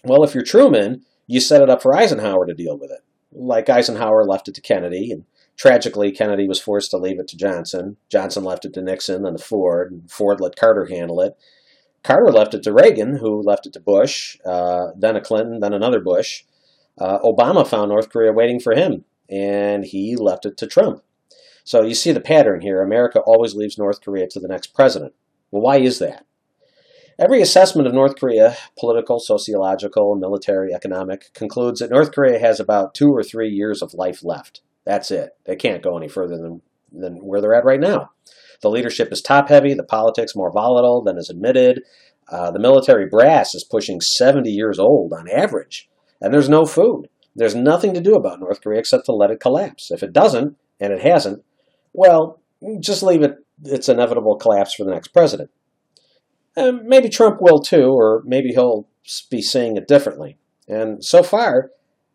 Well, 0.03 0.23
if 0.23 0.33
you're 0.33 0.43
Truman, 0.43 1.03
you 1.27 1.39
set 1.39 1.61
it 1.61 1.69
up 1.69 1.81
for 1.81 1.95
Eisenhower 1.95 2.45
to 2.45 2.53
deal 2.53 2.77
with 2.77 2.89
it. 2.91 3.01
Like 3.31 3.69
Eisenhower 3.69 4.23
left 4.25 4.47
it 4.47 4.55
to 4.55 4.61
Kennedy, 4.61 5.11
and 5.11 5.25
tragically, 5.57 6.11
Kennedy 6.11 6.47
was 6.47 6.59
forced 6.59 6.91
to 6.91 6.97
leave 6.97 7.19
it 7.19 7.27
to 7.29 7.37
Johnson. 7.37 7.97
Johnson 8.09 8.43
left 8.43 8.65
it 8.65 8.73
to 8.73 8.81
Nixon, 8.81 9.23
then 9.23 9.33
to 9.33 9.43
Ford, 9.43 9.91
and 9.91 10.09
Ford 10.09 10.39
let 10.39 10.55
Carter 10.55 10.85
handle 10.85 11.21
it. 11.21 11.37
Carter 12.01 12.31
left 12.31 12.53
it 12.53 12.63
to 12.63 12.73
Reagan, 12.73 13.17
who 13.17 13.41
left 13.41 13.67
it 13.67 13.73
to 13.73 13.79
Bush, 13.79 14.37
uh, 14.45 14.87
then 14.97 15.15
a 15.17 15.21
Clinton, 15.21 15.59
then 15.59 15.73
another 15.73 15.99
Bush. 15.99 16.43
Uh, 16.99 17.19
Obama 17.19 17.65
found 17.65 17.89
North 17.89 18.09
Korea 18.09 18.33
waiting 18.33 18.59
for 18.59 18.73
him, 18.73 19.05
and 19.29 19.85
he 19.85 20.15
left 20.15 20.45
it 20.45 20.57
to 20.57 20.67
Trump. 20.67 21.01
So 21.63 21.83
you 21.83 21.93
see 21.93 22.11
the 22.11 22.19
pattern 22.19 22.61
here. 22.61 22.81
America 22.81 23.19
always 23.19 23.55
leaves 23.55 23.77
North 23.77 24.01
Korea 24.01 24.27
to 24.31 24.39
the 24.39 24.47
next 24.47 24.73
president. 24.73 25.13
Well, 25.51 25.61
why 25.61 25.77
is 25.77 25.99
that? 25.99 26.25
Every 27.19 27.41
assessment 27.41 27.87
of 27.87 27.93
North 27.93 28.15
Korea, 28.15 28.55
political, 28.79 29.19
sociological, 29.19 30.15
military, 30.15 30.73
economic, 30.73 31.33
concludes 31.33 31.79
that 31.79 31.91
North 31.91 32.13
Korea 32.13 32.39
has 32.39 32.59
about 32.59 32.93
two 32.93 33.09
or 33.09 33.23
three 33.23 33.49
years 33.49 33.81
of 33.81 33.93
life 33.93 34.23
left. 34.23 34.61
That's 34.85 35.11
it. 35.11 35.31
They 35.45 35.57
can't 35.57 35.83
go 35.83 35.97
any 35.97 36.07
further 36.07 36.37
than, 36.37 36.61
than 36.91 37.17
where 37.17 37.41
they're 37.41 37.53
at 37.53 37.65
right 37.65 37.79
now. 37.79 38.11
The 38.61 38.69
leadership 38.69 39.11
is 39.11 39.21
top 39.21 39.49
heavy, 39.49 39.73
the 39.73 39.83
politics 39.83 40.35
more 40.35 40.51
volatile 40.51 41.03
than 41.03 41.17
is 41.17 41.29
admitted. 41.29 41.81
Uh, 42.31 42.51
the 42.51 42.59
military 42.59 43.07
brass 43.07 43.53
is 43.53 43.63
pushing 43.63 43.99
70 43.99 44.49
years 44.49 44.79
old 44.79 45.11
on 45.11 45.27
average, 45.29 45.89
and 46.21 46.33
there's 46.33 46.49
no 46.49 46.65
food. 46.65 47.07
There's 47.35 47.55
nothing 47.55 47.93
to 47.93 48.01
do 48.01 48.15
about 48.15 48.39
North 48.39 48.61
Korea 48.61 48.79
except 48.79 49.05
to 49.05 49.13
let 49.13 49.31
it 49.31 49.39
collapse. 49.39 49.91
If 49.91 50.03
it 50.03 50.13
doesn't, 50.13 50.57
and 50.79 50.93
it 50.93 51.01
hasn't, 51.01 51.43
well, 51.93 52.41
just 52.79 53.03
leave 53.03 53.21
it 53.21 53.37
its 53.63 53.89
inevitable 53.89 54.37
collapse 54.37 54.73
for 54.73 54.83
the 54.83 54.91
next 54.91 55.09
president. 55.09 55.49
And 56.55 56.83
maybe 56.83 57.09
Trump 57.09 57.37
will 57.41 57.59
too, 57.59 57.93
or 57.95 58.23
maybe 58.25 58.49
he'll 58.49 58.87
be 59.29 59.41
seeing 59.41 59.77
it 59.77 59.87
differently. 59.87 60.37
And 60.67 61.03
so 61.03 61.23
far, 61.23 61.71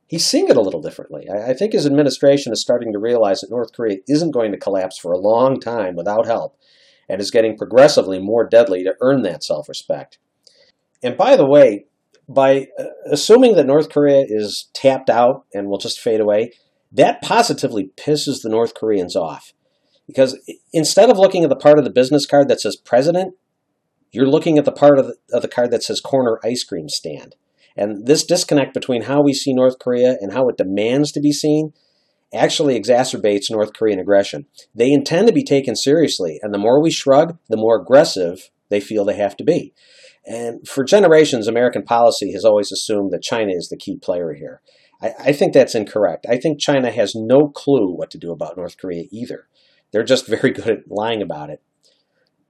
he's 0.07 0.27
seeing 0.27 0.49
it 0.49 0.57
a 0.57 0.61
little 0.61 0.81
differently. 0.81 1.29
I, 1.31 1.55
think 1.55 1.73
his 1.73 1.87
administration 1.87 2.53
is 2.53 2.61
starting 2.61 2.93
to 2.93 2.99
realize 2.99 3.41
that 3.41 3.51
North 3.51 3.73
Korea 3.73 3.99
isn't 4.09 4.33
going 4.33 4.53
to 4.53 4.59
collapse 4.59 4.99
for 4.99 5.13
a 5.13 5.19
long 5.19 5.61
time 5.61 5.97
without 5.97 6.27
help, 6.27 6.57
and 7.09 7.21
is 7.21 7.31
getting 7.31 7.57
progressively 7.57 8.19
more 8.19 8.47
deadly 8.47 8.83
to 8.85 8.95
earn 9.01 9.23
that 9.23 9.43
self 9.43 9.69
respect. 9.69 10.19
And 11.03 11.17
by 11.17 11.37
the 11.37 11.47
way, 11.47 11.87
by 12.29 12.69
uh, 12.79 12.85
assuming 13.11 13.57
that 13.57 13.67
North 13.67 13.91
Korea 13.91 14.25
is 14.27 14.69
tapped 14.73 15.11
out 15.11 15.45
and 15.53 15.69
will 15.69 15.79
just 15.79 16.01
fade 16.01 16.21
away, 16.21 16.53
that 16.93 17.23
positively 17.23 17.91
pisses 17.97 18.43
the 18.43 18.49
North 18.49 18.75
Koreans 18.75 19.17
off. 19.17 19.53
Because 20.07 20.39
instead 20.73 21.11
of 21.11 21.19
looking 21.19 21.45
at 21.45 21.51
the 21.51 21.57
part 21.57 21.79
of 21.79 21.85
the 21.85 21.91
business 21.91 22.27
card 22.27 22.49
that 22.49 22.61
says 22.61 22.77
president, 22.77 23.35
you're 24.13 24.29
looking 24.29 24.59
at 24.59 24.65
the 24.65 24.73
part 24.73 24.99
of 24.99 25.07
the, 25.07 25.17
of 25.33 25.43
the 25.43 25.49
card 25.49 25.71
that 25.71 25.83
says 25.83 26.01
corner 26.01 26.39
ice 26.45 26.63
cream 26.63 26.89
stand. 26.89 27.35
And 27.77 28.07
this 28.07 28.25
disconnect 28.25 28.75
between 28.75 29.03
how 29.03 29.23
we 29.23 29.33
see 29.33 29.53
North 29.53 29.79
Korea 29.79 30.17
and 30.21 30.33
how 30.33 30.49
it 30.49 30.57
demands 30.57 31.11
to 31.13 31.21
be 31.21 31.33
seen 31.33 31.73
actually 32.33 32.81
exacerbates 32.81 33.51
North 33.51 33.73
Korean 33.73 33.99
aggression. 33.99 34.47
They 34.75 34.93
intend 34.93 35.27
to 35.27 35.33
be 35.33 35.45
taken 35.45 35.75
seriously, 35.75 36.39
and 36.43 36.53
the 36.53 36.59
more 36.59 36.81
we 36.81 36.91
shrug, 36.91 37.39
the 37.49 37.57
more 37.57 37.81
aggressive 37.81 38.51
they 38.69 38.81
feel 38.81 39.05
they 39.05 39.17
have 39.17 39.37
to 39.39 39.45
be. 39.45 39.73
And 40.27 40.67
for 40.67 40.85
generations, 40.85 41.47
American 41.47 41.83
policy 41.83 42.33
has 42.33 42.45
always 42.45 42.73
assumed 42.73 43.11
that 43.13 43.23
China 43.23 43.53
is 43.53 43.69
the 43.69 43.77
key 43.77 43.97
player 43.97 44.33
here. 44.33 44.63
I, 45.03 45.13
I, 45.19 45.33
think 45.33 45.53
that's 45.53 45.75
incorrect. 45.75 46.27
I 46.29 46.39
think 46.39 46.59
China 46.59 46.91
has 46.91 47.15
no 47.15 47.49
clue 47.49 47.95
what 47.95 48.11
to 48.13 48.19
do 48.19 48.33
about 48.33 48.57
North 48.57 48.79
Korea 48.79 49.05
either. 49.11 49.49
They're 49.93 50.03
just 50.03 50.27
very 50.29 50.51
good 50.51 50.69
at 50.69 50.91
lying 50.91 51.21
about 51.21 51.51
it. 51.51 51.63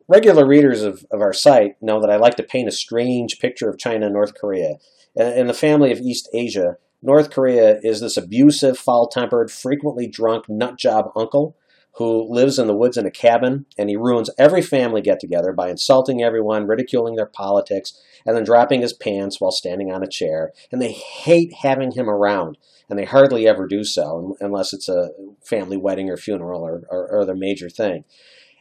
Regular 0.07 0.47
readers 0.47 0.83
of, 0.83 1.05
of 1.11 1.21
our 1.21 1.33
site 1.33 1.77
know 1.81 2.01
that 2.01 2.11
I 2.11 2.17
like 2.17 2.37
to 2.37 2.43
paint 2.43 2.69
a 2.69 2.73
strange 2.73 3.39
picture 3.41 3.69
of 3.69 3.79
China 3.79 4.07
and 4.07 4.15
North 4.15 4.35
Korea. 4.35 4.75
In 5.17 5.47
the 5.47 5.55
family 5.55 5.91
of 5.91 5.99
East 5.99 6.29
Asia, 6.35 6.77
North 7.03 7.31
Korea 7.31 7.79
is 7.83 8.01
this 8.01 8.17
abusive, 8.17 8.79
foul 8.79 9.09
tempered, 9.09 9.51
frequently 9.51 10.07
drunk 10.07 10.47
nutjob 10.47 11.11
uncle 11.17 11.57
who 11.97 12.27
lives 12.29 12.59
in 12.59 12.67
the 12.67 12.77
woods 12.77 12.97
in 12.97 13.07
a 13.07 13.11
cabin 13.11 13.67
and 13.79 13.89
he 13.89 13.97
ruins 13.97 14.31
every 14.37 14.63
family 14.63 15.01
get 15.01 15.21
together 15.21 15.53
by 15.53 15.71
insulting 15.71 16.23
everyone, 16.23 16.67
ridiculing 16.67 17.15
their 17.15 17.27
politics, 17.27 18.01
and 18.27 18.37
then 18.37 18.45
dropping 18.45 18.83
his 18.83 18.93
pants 18.93 19.41
while 19.41 19.53
standing 19.53 19.93
on 19.93 20.03
a 20.03 20.09
chair. 20.09 20.53
And 20.73 20.83
they 20.83 20.93
hate 20.93 21.53
having 21.63 21.93
him 21.93 22.11
around, 22.11 22.59
and 22.91 22.99
they 22.99 23.05
hardly 23.05 23.47
ever 23.47 23.67
do 23.67 23.85
so 23.85 24.37
unless 24.41 24.73
it's 24.73 24.89
a 24.89 25.11
family 25.45 25.77
wedding 25.77 26.11
or 26.11 26.17
funeral 26.17 26.63
or, 26.63 26.83
or, 26.91 27.09
or 27.11 27.21
other 27.21 27.37
major 27.37 27.71
thing. 27.71 28.05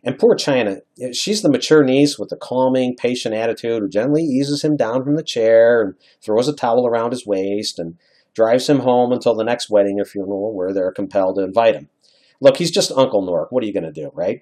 And 0.03 0.19
poor 0.19 0.35
China, 0.35 0.77
eh, 1.01 1.13
she's 1.13 1.41
the 1.41 1.49
mature 1.49 1.83
niece 1.83 2.19
with 2.19 2.29
the 2.29 2.35
calming, 2.35 2.95
patient 2.95 3.33
attitude 3.33 3.81
who 3.81 3.89
gently 3.89 4.21
eases 4.21 4.63
him 4.63 4.75
down 4.75 5.03
from 5.03 5.15
the 5.15 5.23
chair 5.23 5.81
and 5.81 5.95
throws 6.21 6.47
a 6.47 6.53
towel 6.53 6.85
around 6.85 7.11
his 7.11 7.25
waist 7.25 7.79
and 7.79 7.97
drives 8.35 8.69
him 8.69 8.79
home 8.79 9.11
until 9.11 9.33
the 9.33 9.43
next 9.43 9.69
wedding 9.69 9.99
or 9.99 10.05
funeral 10.05 10.53
where 10.53 10.73
they're 10.73 10.91
compelled 10.91 11.37
to 11.37 11.43
invite 11.43 11.75
him. 11.75 11.89
Look, 12.43 12.57
he's 12.57 12.71
just 12.71 12.91
Uncle 12.91 13.21
Nork. 13.21 13.53
What 13.53 13.63
are 13.63 13.67
you 13.67 13.73
going 13.73 13.85
to 13.85 13.91
do, 13.93 14.11
right? 14.13 14.41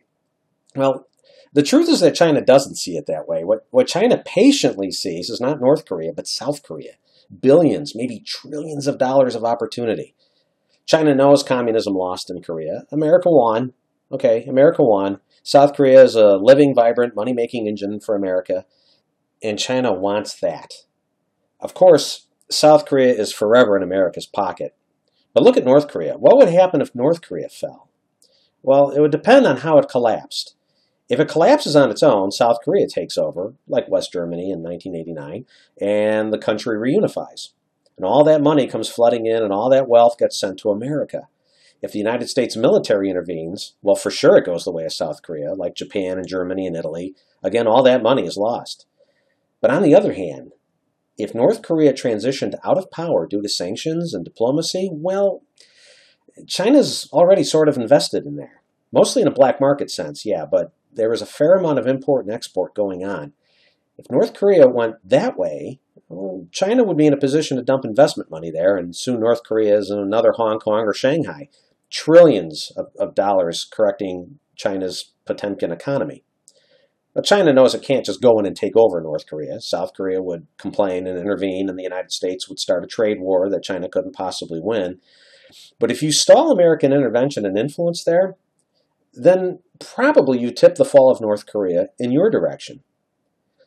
Well, 0.76 1.06
the 1.54 1.62
truth 1.62 1.88
is 1.88 2.00
that 2.00 2.16
China 2.16 2.42
doesn't 2.42 2.78
see 2.78 2.98
it 2.98 3.06
that 3.06 3.28
way. 3.28 3.44
What, 3.44 3.68
what 3.70 3.86
China 3.88 4.18
patiently 4.26 4.90
sees 4.90 5.30
is 5.30 5.40
not 5.40 5.62
North 5.62 5.86
Korea, 5.86 6.12
but 6.12 6.28
South 6.28 6.64
Korea. 6.64 6.94
Billions, 7.40 7.94
maybe 7.94 8.20
trillions 8.20 8.88
of 8.88 8.98
dollars 8.98 9.36
of 9.36 9.46
opportunity. 9.46 10.16
China 10.88 11.14
knows 11.14 11.44
communism 11.44 11.94
lost 11.94 12.32
in 12.32 12.42
Korea. 12.42 12.86
America 12.92 13.30
won. 13.30 13.74
Okay, 14.12 14.46
America 14.46 14.82
won. 14.82 15.20
South 15.44 15.76
Korea 15.76 16.02
is 16.02 16.16
a 16.16 16.38
living, 16.38 16.74
vibrant, 16.74 17.16
money 17.16 17.34
making 17.34 17.68
engine 17.68 18.00
for 18.00 18.16
America, 18.16 18.66
and 19.44 19.60
China 19.60 19.94
wants 19.94 20.34
that. 20.40 20.72
Of 21.60 21.76
course, 21.76 22.26
South 22.50 22.88
Korea 22.88 23.14
is 23.14 23.32
forever 23.32 23.78
in 23.78 23.84
America's 23.84 24.26
pocket. 24.26 24.76
But 25.36 25.44
look 25.44 25.56
at 25.56 25.66
North 25.66 25.88
Korea. 25.88 26.16
What 26.16 26.38
would 26.38 26.50
happen 26.50 26.82
if 26.82 26.96
North 26.96 27.22
Korea 27.22 27.48
fell? 27.48 27.91
Well, 28.64 28.92
it 28.92 29.00
would 29.00 29.12
depend 29.12 29.48
on 29.48 29.58
how 29.58 29.78
it 29.78 29.90
collapsed. 29.90 30.56
If 31.10 31.20
it 31.20 31.28
collapses 31.28 31.76
on 31.76 31.90
its 31.92 32.04
own, 32.04 32.32
South 32.32 32.58
Korea 32.64 32.88
takes 32.88 33.18
over, 33.18 33.54
like 33.68 33.90
West 33.90 34.14
Germany 34.14 34.50
in 34.52 34.64
1989, 34.64 35.46
and 35.82 36.32
the 36.32 36.38
country 36.38 36.78
reunifies. 36.78 37.50
And 37.98 38.06
all 38.06 38.24
that 38.24 38.42
money 38.42 38.68
comes 38.68 38.88
flooding 38.88 39.26
in, 39.26 39.44
and 39.44 39.52
all 39.52 39.70
that 39.70 39.90
wealth 39.90 40.18
gets 40.18 40.40
sent 40.40 40.58
to 40.60 40.70
America. 40.72 41.28
If 41.82 41.92
the 41.92 42.00
United 42.00 42.30
States 42.30 42.56
military 42.56 43.10
intervenes, 43.10 43.74
well, 43.82 43.96
for 43.96 44.12
sure 44.12 44.38
it 44.38 44.46
goes 44.46 44.64
the 44.64 44.72
way 44.72 44.86
of 44.86 44.94
South 44.94 45.22
Korea, 45.22 45.54
like 45.54 45.76
Japan 45.76 46.18
and 46.18 46.28
Germany 46.28 46.68
and 46.68 46.78
Italy. 46.78 47.16
Again, 47.44 47.68
all 47.68 47.84
that 47.84 48.04
money 48.04 48.26
is 48.26 48.38
lost. 48.38 48.86
But 49.62 49.72
on 49.72 49.82
the 49.82 49.96
other 49.96 50.14
hand, 50.14 50.54
if 51.18 51.36
North 51.36 51.62
Korea 51.62 51.92
transitioned 51.92 52.56
out 52.64 52.78
of 52.78 52.92
power 52.92 53.28
due 53.28 53.42
to 53.42 53.50
sanctions 53.50 54.14
and 54.14 54.24
diplomacy, 54.24 54.90
well, 54.92 55.42
China's 56.48 57.10
already 57.12 57.44
sort 57.44 57.70
of 57.70 57.78
invested 57.78 58.26
in 58.26 58.36
there. 58.36 58.62
Mostly 58.92 59.22
in 59.22 59.28
a 59.28 59.34
black 59.34 59.62
market 59.62 59.90
sense, 59.90 60.26
yeah, 60.26 60.46
but 60.50 60.74
there 60.94 61.14
is 61.14 61.22
a 61.22 61.26
fair 61.26 61.54
amount 61.56 61.80
of 61.80 61.88
import 61.88 62.26
and 62.26 62.34
export 62.34 62.76
going 62.76 63.06
on. 63.06 63.34
If 63.98 64.10
North 64.10 64.34
Korea 64.34 64.68
went 64.68 64.96
that 65.06 65.38
way, 65.38 65.80
well, 66.10 66.48
China 66.52 66.84
would 66.84 66.98
be 66.98 67.08
in 67.08 67.14
a 67.14 67.18
position 67.18 67.58
to 67.58 67.64
dump 67.64 67.86
investment 67.86 68.30
money 68.30 68.52
there, 68.52 68.76
and 68.76 68.96
soon 68.96 69.20
North 69.20 69.44
Korea 69.44 69.78
is 69.78 69.90
another 69.90 70.34
Hong 70.36 70.60
Kong 70.60 70.84
or 70.86 70.94
Shanghai. 70.94 71.48
Trillions 71.90 72.72
of, 72.76 72.88
of 73.00 73.16
dollars 73.16 73.66
correcting 73.72 74.40
China's 74.56 75.14
Potemkin 75.26 75.72
economy. 75.72 76.24
But 77.14 77.26
China 77.26 77.52
knows 77.52 77.76
it 77.76 77.84
can't 77.84 78.06
just 78.06 78.22
go 78.22 78.40
in 78.40 78.46
and 78.46 78.56
take 78.56 78.76
over 78.76 79.02
North 79.02 79.26
Korea. 79.28 79.60
South 79.60 79.94
Korea 79.94 80.22
would 80.22 80.48
complain 80.58 81.08
and 81.08 81.20
intervene, 81.20 81.68
and 81.70 81.78
the 81.78 81.84
United 81.84 82.12
States 82.12 82.48
would 82.48 82.60
start 82.60 82.84
a 82.84 82.88
trade 82.88 83.18
war 83.20 83.50
that 83.50 83.64
China 83.64 83.90
couldn't 83.90 84.16
possibly 84.16 84.60
win. 84.62 85.00
But 85.80 85.92
if 85.92 86.02
you 86.02 86.12
stall 86.12 86.52
American 86.52 86.94
intervention 86.94 87.46
and 87.46 87.58
influence 87.58 88.04
there, 88.04 88.36
then 89.14 89.60
probably 89.80 90.40
you 90.40 90.52
tip 90.52 90.76
the 90.76 90.86
fall 90.86 91.12
of 91.12 91.22
North 91.22 91.46
Korea 91.46 91.88
in 92.00 92.12
your 92.12 92.30
direction. 92.30 92.82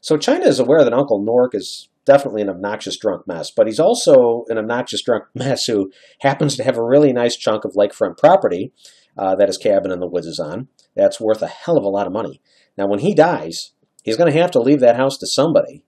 So 0.01 0.17
China 0.17 0.47
is 0.47 0.59
aware 0.59 0.85
that 0.85 0.93
Uncle 0.93 1.23
Nork 1.23 1.55
is 1.55 1.89
definitely 2.05 2.43
an 2.43 2.51
obnoxious 2.51 2.99
drunk 2.99 3.27
mess, 3.27 3.51
but 3.51 3.67
he's 3.67 3.81
also 3.81 4.45
an 4.49 4.59
obnoxious 4.59 5.03
drunk 5.03 5.25
mess 5.35 5.65
who 5.65 5.91
happens 6.21 6.57
to 6.57 6.65
have 6.65 6.77
a 6.77 6.85
really 6.85 7.13
nice 7.13 7.37
chunk 7.37 7.65
of 7.65 7.73
lakefront 7.73 8.19
property 8.19 8.73
uh, 9.17 9.35
that 9.37 9.49
his 9.49 9.59
cabin 9.59 9.91
in 9.91 10.01
the 10.01 10.07
woods 10.07 10.27
is 10.27 10.39
on. 10.39 10.69
That's 10.95 11.21
worth 11.21 11.43
a 11.43 11.47
hell 11.47 11.77
of 11.77 11.85
a 11.85 11.89
lot 11.89 12.07
of 12.07 12.13
money. 12.13 12.41
Now, 12.77 12.87
when 12.87 13.01
he 13.01 13.15
dies, 13.15 13.73
he's 14.03 14.17
going 14.17 14.33
to 14.33 14.41
have 14.41 14.51
to 14.53 14.61
leave 14.61 14.81
that 14.81 14.97
house 14.97 15.17
to 15.19 15.27
somebody. 15.27 15.85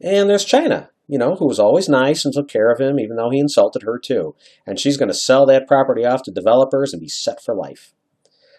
And 0.00 0.30
there's 0.30 0.44
China, 0.44 0.90
you 1.10 1.18
know, 1.18 1.34
who 1.34 1.46
was 1.46 1.58
always 1.58 1.88
nice 1.88 2.24
and 2.24 2.32
took 2.32 2.48
care 2.48 2.70
of 2.70 2.80
him, 2.80 3.00
even 3.00 3.16
though 3.16 3.30
he 3.30 3.40
insulted 3.40 3.82
her 3.82 3.98
too. 3.98 4.36
And 4.64 4.78
she's 4.78 4.96
going 4.96 5.08
to 5.08 5.14
sell 5.14 5.44
that 5.46 5.66
property 5.66 6.04
off 6.04 6.22
to 6.22 6.30
developers 6.30 6.92
and 6.92 7.00
be 7.00 7.08
set 7.08 7.42
for 7.42 7.52
life. 7.52 7.92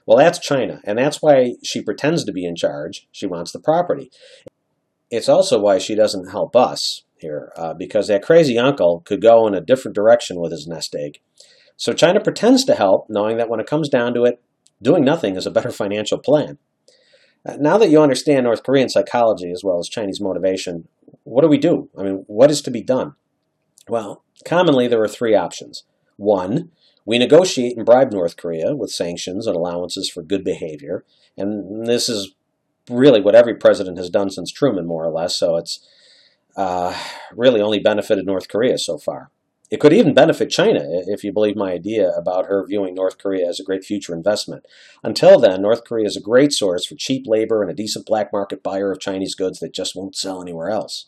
Well, 0.06 0.18
that's 0.18 0.38
China, 0.38 0.82
and 0.84 0.98
that's 0.98 1.22
why 1.22 1.54
she 1.64 1.82
pretends 1.82 2.26
to 2.26 2.34
be 2.34 2.46
in 2.46 2.58
charge. 2.58 3.08
She 3.12 3.26
wants 3.26 3.54
the 3.54 3.60
property. 3.60 4.12
It's 5.10 5.30
also 5.30 5.60
why 5.60 5.78
she 5.78 5.96
doesn't 5.96 6.32
help 6.32 6.56
us 6.56 7.04
here, 7.18 7.54
uh, 7.56 7.74
because 7.74 8.08
that 8.08 8.24
crazy 8.24 8.58
uncle 8.58 9.02
could 9.06 9.22
go 9.22 9.48
in 9.48 9.54
a 9.54 9.62
different 9.62 9.96
direction 9.96 10.42
with 10.42 10.52
his 10.52 10.68
nest 10.68 10.94
egg. 10.96 11.20
So 11.78 11.94
China 11.94 12.20
pretends 12.20 12.66
to 12.66 12.76
help, 12.76 13.06
knowing 13.10 13.38
that 13.38 13.50
when 13.50 13.62
it 13.62 13.68
comes 13.68 13.88
down 13.88 14.14
to 14.16 14.26
it, 14.26 14.42
doing 14.82 15.06
nothing 15.06 15.38
is 15.38 15.46
a 15.46 15.52
better 15.52 15.72
financial 15.72 16.18
plan. 16.18 16.58
Uh, 17.46 17.58
now 17.60 17.78
that 17.78 17.90
you 17.90 18.02
understand 18.02 18.44
North 18.44 18.64
Korean 18.64 18.90
psychology 18.90 19.52
as 19.52 19.64
well 19.64 19.80
as 19.80 19.88
Chinese 19.88 20.20
motivation, 20.20 20.88
what 21.24 21.42
do 21.42 21.48
we 21.48 21.58
do? 21.58 21.90
I 21.98 22.04
mean, 22.04 22.24
what 22.28 22.52
is 22.52 22.62
to 22.64 22.72
be 22.72 22.82
done? 22.82 23.16
Well, 23.88 24.24
commonly 24.46 24.88
there 24.88 25.02
are 25.02 25.08
three 25.08 25.36
options. 25.36 25.84
One, 26.18 26.72
we 27.06 27.18
negotiate 27.18 27.78
and 27.78 27.86
bribe 27.86 28.12
North 28.12 28.38
Korea 28.38 28.76
with 28.76 28.92
sanctions 28.92 29.48
and 29.48 29.56
allowances 29.56 30.10
for 30.10 30.22
good 30.22 30.44
behavior, 30.44 31.04
and 31.38 31.86
this 31.88 32.08
is 32.10 32.34
really 32.90 33.22
what 33.22 33.36
every 33.36 33.56
president 33.56 33.98
has 33.98 34.10
done 34.10 34.30
since 34.30 34.52
Truman, 34.52 34.88
more 34.88 35.06
or 35.06 35.12
less, 35.12 35.38
so 35.38 35.58
it's 35.58 35.86
uh, 36.56 36.96
really 37.36 37.62
only 37.62 37.80
benefited 37.80 38.26
North 38.26 38.48
Korea 38.50 38.78
so 38.78 38.98
far. 38.98 39.32
It 39.70 39.80
could 39.80 39.94
even 39.94 40.14
benefit 40.14 40.50
China, 40.50 40.82
if 40.84 41.24
you 41.24 41.32
believe 41.32 41.56
my 41.56 41.72
idea 41.72 42.10
about 42.10 42.48
her 42.48 42.66
viewing 42.68 42.94
North 42.94 43.18
Korea 43.18 43.48
as 43.48 43.58
a 43.58 43.64
great 43.64 43.86
future 43.86 44.14
investment. 44.14 44.66
Until 45.02 45.40
then, 45.40 45.62
North 45.62 45.86
Korea 45.86 46.06
is 46.06 46.18
a 46.18 46.22
great 46.22 46.52
source 46.52 46.86
for 46.86 46.96
cheap 46.96 47.24
labor 47.26 47.62
and 47.62 47.72
a 47.72 47.74
decent 47.74 48.06
black 48.06 48.34
market 48.34 48.62
buyer 48.62 48.92
of 48.92 49.00
Chinese 49.00 49.34
goods 49.34 49.60
that 49.60 49.74
just 49.74 49.96
won't 49.96 50.18
sell 50.18 50.42
anywhere 50.42 50.70
else. 50.70 51.06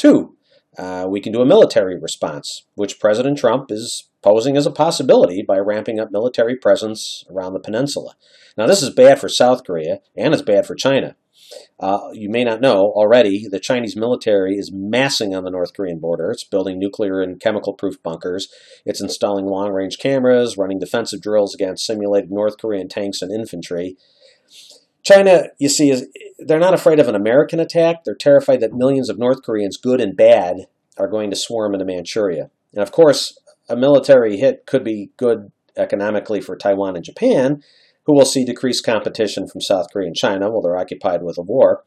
Two, 0.00 0.34
uh, 0.78 1.06
we 1.10 1.20
can 1.20 1.30
do 1.30 1.42
a 1.42 1.46
military 1.46 2.00
response, 2.00 2.64
which 2.74 2.98
President 2.98 3.36
Trump 3.36 3.70
is 3.70 4.08
posing 4.22 4.56
as 4.56 4.64
a 4.64 4.70
possibility 4.70 5.44
by 5.46 5.58
ramping 5.58 6.00
up 6.00 6.08
military 6.10 6.56
presence 6.56 7.22
around 7.30 7.52
the 7.52 7.60
peninsula. 7.60 8.14
Now, 8.56 8.66
this 8.66 8.82
is 8.82 8.88
bad 8.88 9.20
for 9.20 9.28
South 9.28 9.62
Korea 9.62 9.98
and 10.16 10.32
it's 10.32 10.42
bad 10.42 10.64
for 10.64 10.74
China. 10.74 11.16
Uh, 11.78 12.08
you 12.14 12.30
may 12.30 12.44
not 12.44 12.62
know 12.62 12.92
already, 12.96 13.46
the 13.46 13.60
Chinese 13.60 13.94
military 13.94 14.54
is 14.54 14.72
massing 14.72 15.34
on 15.34 15.44
the 15.44 15.50
North 15.50 15.74
Korean 15.74 15.98
border. 15.98 16.30
It's 16.30 16.44
building 16.44 16.78
nuclear 16.78 17.20
and 17.20 17.38
chemical 17.38 17.74
proof 17.74 18.02
bunkers. 18.02 18.48
It's 18.86 19.02
installing 19.02 19.44
long 19.44 19.70
range 19.70 19.98
cameras, 19.98 20.56
running 20.56 20.78
defensive 20.78 21.20
drills 21.20 21.54
against 21.54 21.84
simulated 21.84 22.30
North 22.30 22.56
Korean 22.56 22.88
tanks 22.88 23.20
and 23.20 23.30
infantry. 23.30 23.98
China, 25.02 25.44
you 25.58 25.68
see, 25.68 25.90
is 25.90 26.06
they're 26.38 26.58
not 26.58 26.74
afraid 26.74 26.98
of 26.98 27.08
an 27.08 27.14
American 27.14 27.60
attack. 27.60 28.04
They're 28.04 28.14
terrified 28.14 28.60
that 28.60 28.72
millions 28.72 29.08
of 29.08 29.18
North 29.18 29.42
Koreans, 29.42 29.76
good 29.76 30.00
and 30.00 30.16
bad, 30.16 30.66
are 30.98 31.08
going 31.08 31.30
to 31.30 31.36
swarm 31.36 31.74
into 31.74 31.84
Manchuria. 31.84 32.50
And 32.72 32.82
of 32.82 32.92
course, 32.92 33.38
a 33.68 33.76
military 33.76 34.36
hit 34.36 34.66
could 34.66 34.84
be 34.84 35.10
good 35.16 35.52
economically 35.76 36.40
for 36.40 36.56
Taiwan 36.56 36.96
and 36.96 37.04
Japan, 37.04 37.62
who 38.04 38.14
will 38.14 38.24
see 38.24 38.44
decreased 38.44 38.84
competition 38.84 39.46
from 39.46 39.60
South 39.60 39.86
Korea 39.92 40.08
and 40.08 40.16
China 40.16 40.50
while 40.50 40.62
they're 40.62 40.76
occupied 40.76 41.22
with 41.22 41.38
a 41.38 41.42
war. 41.42 41.84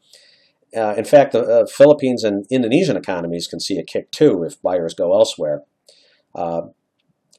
Uh, 0.76 0.94
in 0.96 1.04
fact, 1.04 1.32
the 1.32 1.42
uh, 1.42 1.66
Philippines 1.66 2.24
and 2.24 2.46
Indonesian 2.50 2.96
economies 2.96 3.46
can 3.46 3.60
see 3.60 3.78
a 3.78 3.84
kick 3.84 4.10
too 4.10 4.42
if 4.42 4.60
buyers 4.60 4.94
go 4.94 5.12
elsewhere. 5.12 5.62
Uh, 6.34 6.62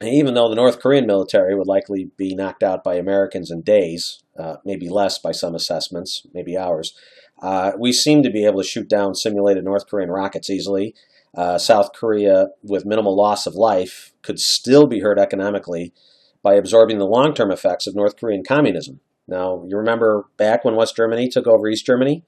even 0.01 0.33
though 0.33 0.49
the 0.49 0.55
North 0.55 0.79
Korean 0.79 1.05
military 1.05 1.55
would 1.55 1.67
likely 1.67 2.11
be 2.17 2.35
knocked 2.35 2.63
out 2.63 2.83
by 2.83 2.95
Americans 2.95 3.49
in 3.49 3.61
days, 3.61 4.23
uh, 4.37 4.57
maybe 4.65 4.89
less 4.89 5.17
by 5.19 5.31
some 5.31 5.55
assessments, 5.55 6.25
maybe 6.33 6.57
hours, 6.57 6.93
uh, 7.41 7.71
we 7.79 7.91
seem 7.91 8.23
to 8.23 8.29
be 8.29 8.45
able 8.45 8.61
to 8.61 8.67
shoot 8.67 8.89
down 8.89 9.15
simulated 9.15 9.63
North 9.63 9.87
Korean 9.87 10.09
rockets 10.09 10.49
easily. 10.49 10.93
Uh, 11.35 11.57
South 11.57 11.91
Korea, 11.93 12.47
with 12.63 12.85
minimal 12.85 13.15
loss 13.15 13.45
of 13.45 13.55
life, 13.55 14.13
could 14.21 14.39
still 14.39 14.87
be 14.87 15.01
hurt 15.01 15.19
economically 15.19 15.93
by 16.41 16.55
absorbing 16.55 16.97
the 16.97 17.05
long 17.05 17.33
term 17.33 17.51
effects 17.51 17.87
of 17.87 17.95
North 17.95 18.17
Korean 18.17 18.43
communism. 18.47 18.99
Now, 19.27 19.63
you 19.67 19.77
remember 19.77 20.25
back 20.37 20.63
when 20.63 20.75
West 20.75 20.95
Germany 20.95 21.27
took 21.27 21.47
over 21.47 21.67
East 21.67 21.85
Germany? 21.85 22.23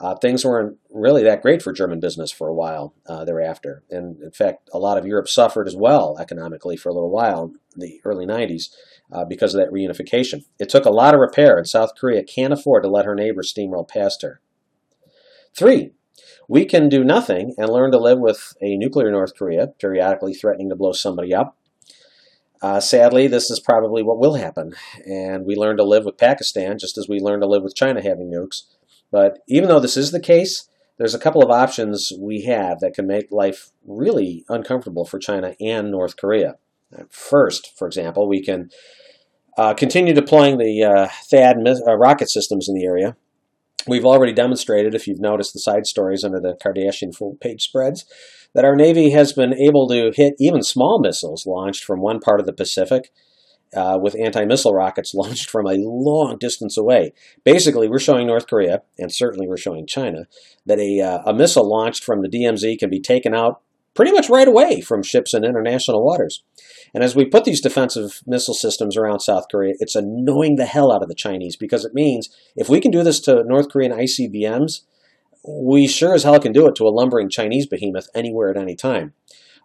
Uh, 0.00 0.14
things 0.14 0.44
weren't 0.44 0.78
really 0.90 1.22
that 1.22 1.42
great 1.42 1.62
for 1.62 1.72
German 1.72 2.00
business 2.00 2.30
for 2.30 2.48
a 2.48 2.54
while 2.54 2.94
uh, 3.06 3.24
thereafter. 3.24 3.82
And 3.90 4.20
in 4.22 4.30
fact, 4.30 4.68
a 4.72 4.78
lot 4.78 4.98
of 4.98 5.06
Europe 5.06 5.28
suffered 5.28 5.66
as 5.66 5.76
well 5.76 6.16
economically 6.18 6.76
for 6.76 6.88
a 6.88 6.94
little 6.94 7.10
while 7.10 7.52
in 7.74 7.80
the 7.80 8.00
early 8.04 8.26
90s 8.26 8.70
uh, 9.10 9.24
because 9.24 9.54
of 9.54 9.60
that 9.60 9.72
reunification. 9.72 10.44
It 10.58 10.68
took 10.68 10.84
a 10.84 10.90
lot 10.90 11.14
of 11.14 11.20
repair, 11.20 11.56
and 11.56 11.66
South 11.66 11.94
Korea 11.98 12.22
can't 12.22 12.52
afford 12.52 12.82
to 12.84 12.88
let 12.88 13.06
her 13.06 13.14
neighbor 13.14 13.42
steamroll 13.42 13.88
past 13.88 14.22
her. 14.22 14.40
Three, 15.56 15.92
we 16.46 16.64
can 16.64 16.88
do 16.88 17.04
nothing 17.04 17.54
and 17.58 17.68
learn 17.68 17.90
to 17.92 17.98
live 17.98 18.18
with 18.18 18.54
a 18.60 18.76
nuclear 18.76 19.10
North 19.10 19.36
Korea, 19.36 19.68
periodically 19.80 20.34
threatening 20.34 20.68
to 20.70 20.76
blow 20.76 20.92
somebody 20.92 21.34
up, 21.34 21.58
uh, 22.60 22.80
sadly, 22.80 23.28
this 23.28 23.50
is 23.50 23.60
probably 23.60 24.02
what 24.02 24.18
will 24.18 24.34
happen, 24.34 24.74
and 25.06 25.44
we 25.44 25.54
learn 25.54 25.76
to 25.76 25.84
live 25.84 26.04
with 26.04 26.18
Pakistan 26.18 26.76
just 26.78 26.98
as 26.98 27.08
we 27.08 27.20
learn 27.20 27.40
to 27.40 27.46
live 27.46 27.62
with 27.62 27.76
China 27.76 28.02
having 28.02 28.30
nukes. 28.30 28.62
But 29.10 29.38
even 29.48 29.68
though 29.68 29.80
this 29.80 29.96
is 29.96 30.10
the 30.10 30.20
case, 30.20 30.68
there's 30.98 31.14
a 31.14 31.18
couple 31.18 31.42
of 31.42 31.50
options 31.50 32.12
we 32.20 32.42
have 32.42 32.80
that 32.80 32.94
can 32.94 33.06
make 33.06 33.30
life 33.30 33.70
really 33.86 34.44
uncomfortable 34.48 35.04
for 35.04 35.18
China 35.18 35.54
and 35.60 35.90
North 35.90 36.16
Korea. 36.16 36.56
First, 37.10 37.72
for 37.76 37.86
example, 37.86 38.28
we 38.28 38.42
can 38.42 38.70
uh, 39.56 39.74
continue 39.74 40.14
deploying 40.14 40.58
the 40.58 40.82
uh, 40.84 41.08
THAAD 41.32 41.66
uh, 41.86 41.96
rocket 41.96 42.30
systems 42.30 42.68
in 42.68 42.74
the 42.74 42.84
area. 42.84 43.16
We've 43.86 44.04
already 44.04 44.32
demonstrated, 44.32 44.94
if 44.94 45.06
you've 45.06 45.20
noticed 45.20 45.52
the 45.52 45.60
side 45.60 45.86
stories 45.86 46.24
under 46.24 46.40
the 46.40 46.56
Kardashian 46.62 47.14
full 47.14 47.36
page 47.40 47.62
spreads, 47.62 48.04
that 48.54 48.64
our 48.64 48.74
Navy 48.74 49.10
has 49.10 49.32
been 49.32 49.54
able 49.54 49.88
to 49.88 50.12
hit 50.14 50.34
even 50.38 50.62
small 50.62 51.00
missiles 51.00 51.46
launched 51.46 51.84
from 51.84 52.00
one 52.00 52.18
part 52.18 52.40
of 52.40 52.46
the 52.46 52.52
Pacific 52.52 53.10
uh, 53.74 53.98
with 54.00 54.16
anti 54.18 54.44
missile 54.44 54.72
rockets 54.72 55.14
launched 55.14 55.50
from 55.50 55.66
a 55.66 55.76
long 55.78 56.36
distance 56.38 56.76
away. 56.76 57.12
Basically, 57.44 57.88
we're 57.88 57.98
showing 57.98 58.26
North 58.26 58.46
Korea, 58.46 58.82
and 58.98 59.12
certainly 59.12 59.46
we're 59.46 59.56
showing 59.56 59.86
China, 59.86 60.26
that 60.66 60.78
a, 60.78 61.00
uh, 61.00 61.30
a 61.30 61.34
missile 61.34 61.68
launched 61.68 62.04
from 62.04 62.22
the 62.22 62.28
DMZ 62.28 62.78
can 62.78 62.90
be 62.90 63.00
taken 63.00 63.34
out 63.34 63.60
pretty 63.94 64.12
much 64.12 64.30
right 64.30 64.46
away 64.46 64.80
from 64.80 65.02
ships 65.02 65.34
in 65.34 65.44
international 65.44 66.04
waters. 66.04 66.44
And 66.94 67.02
as 67.02 67.16
we 67.16 67.24
put 67.24 67.44
these 67.44 67.60
defensive 67.60 68.22
missile 68.26 68.54
systems 68.54 68.96
around 68.96 69.20
South 69.20 69.46
Korea, 69.50 69.74
it's 69.80 69.96
annoying 69.96 70.54
the 70.54 70.66
hell 70.66 70.92
out 70.92 71.02
of 71.02 71.08
the 71.08 71.16
Chinese 71.16 71.56
because 71.56 71.84
it 71.84 71.94
means 71.94 72.28
if 72.54 72.68
we 72.68 72.80
can 72.80 72.92
do 72.92 73.02
this 73.02 73.18
to 73.22 73.42
North 73.44 73.68
Korean 73.68 73.90
ICBMs, 73.92 74.82
we 75.44 75.88
sure 75.88 76.14
as 76.14 76.22
hell 76.22 76.38
can 76.38 76.52
do 76.52 76.66
it 76.68 76.76
to 76.76 76.84
a 76.84 76.94
lumbering 76.94 77.28
Chinese 77.28 77.66
behemoth 77.66 78.08
anywhere 78.14 78.50
at 78.50 78.56
any 78.56 78.76
time. 78.76 79.14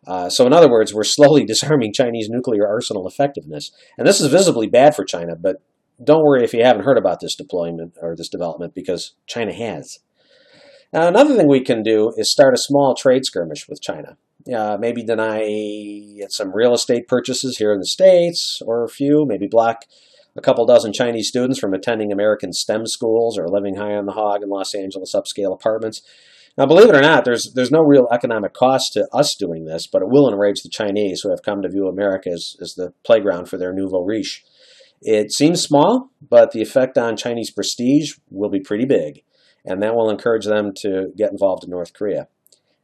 Uh, 0.06 0.30
so, 0.30 0.46
in 0.46 0.54
other 0.54 0.70
words, 0.70 0.94
we're 0.94 1.04
slowly 1.04 1.46
disarming 1.46 1.94
Chinese 1.94 2.30
nuclear 2.30 2.68
arsenal 2.68 3.08
effectiveness. 3.08 3.72
And 3.98 4.08
this 4.08 4.22
is 4.22 4.28
visibly 4.32 4.68
bad 4.68 4.96
for 4.96 5.06
China, 5.06 5.36
but 5.36 5.62
don't 6.04 6.24
worry 6.24 6.44
if 6.44 6.54
you 6.54 6.63
haven't 6.63 6.86
heard 6.86 6.98
about 6.98 7.20
this 7.20 7.36
deployment 7.36 7.98
or 8.02 8.16
this 8.16 8.30
development 8.30 8.74
because 8.74 9.13
China 9.28 9.54
has. 9.54 10.00
Now, 10.92 11.08
another 11.08 11.36
thing 11.36 11.48
we 11.48 11.63
can 11.63 11.82
do 11.82 12.13
is 12.18 12.32
start 12.32 12.54
a 12.54 12.58
small 12.58 12.94
trade 12.96 13.26
skirmish 13.26 13.68
with 13.68 13.82
China. 13.82 14.18
Uh, 14.54 14.78
maybe 14.80 15.04
deny 15.04 16.20
some 16.28 16.54
real 16.54 16.74
estate 16.74 17.08
purchases 17.08 17.58
here 17.58 17.72
in 17.72 17.80
the 17.80 17.86
States, 17.86 18.62
or 18.66 18.84
a 18.84 18.89
few, 18.89 19.26
maybe 19.26 19.48
block 19.48 19.86
a 20.36 20.42
couple 20.42 20.66
dozen 20.66 20.92
Chinese 20.94 21.30
students 21.30 21.60
from 21.60 21.74
attending 21.74 22.12
American 22.12 22.52
STEM 22.52 22.88
schools 22.88 23.38
or 23.38 23.48
living 23.48 23.76
high 23.76 23.94
on 23.94 24.06
the 24.06 24.13
hog 24.13 24.44
in 24.44 24.50
Los 24.50 24.74
Angeles 24.74 25.16
upscale 25.16 25.54
apartments. 25.54 26.02
Now, 26.58 26.68
believe 26.68 26.89
it 26.89 26.96
or 26.96 27.02
not, 27.02 27.26
there's 27.26 27.52
there's 27.54 27.72
no 27.72 27.82
real 27.82 28.08
economic 28.12 28.54
cost 28.54 28.94
to 28.94 29.08
us 29.12 29.36
doing 29.36 29.66
this, 29.66 29.88
but 29.88 30.04
it 30.04 30.10
will 30.10 30.32
enrage 30.32 30.62
the 30.62 30.70
Chinese 30.70 31.22
who 31.22 31.30
have 31.30 31.42
come 31.42 31.62
to 31.62 31.70
view 31.70 31.88
America 31.88 32.30
as, 32.30 32.56
as 32.62 32.76
the 32.76 32.94
playground 33.04 33.50
for 33.50 33.58
their 33.58 33.74
nouveau 33.74 34.04
riche. 34.04 34.44
It 35.02 35.32
seems 35.32 35.62
small, 35.62 36.12
but 36.22 36.52
the 36.52 36.62
effect 36.62 36.98
on 36.98 37.18
Chinese 37.18 37.52
prestige 37.52 38.13
will 38.30 38.50
be 38.50 38.60
pretty 38.60 38.86
big, 38.86 39.24
and 39.66 39.82
that 39.82 39.96
will 39.96 40.10
encourage 40.10 40.46
them 40.46 40.72
to 40.78 41.12
get 41.18 41.32
involved 41.32 41.63
in 41.63 41.72
North 41.72 41.94
Korea. 41.94 42.28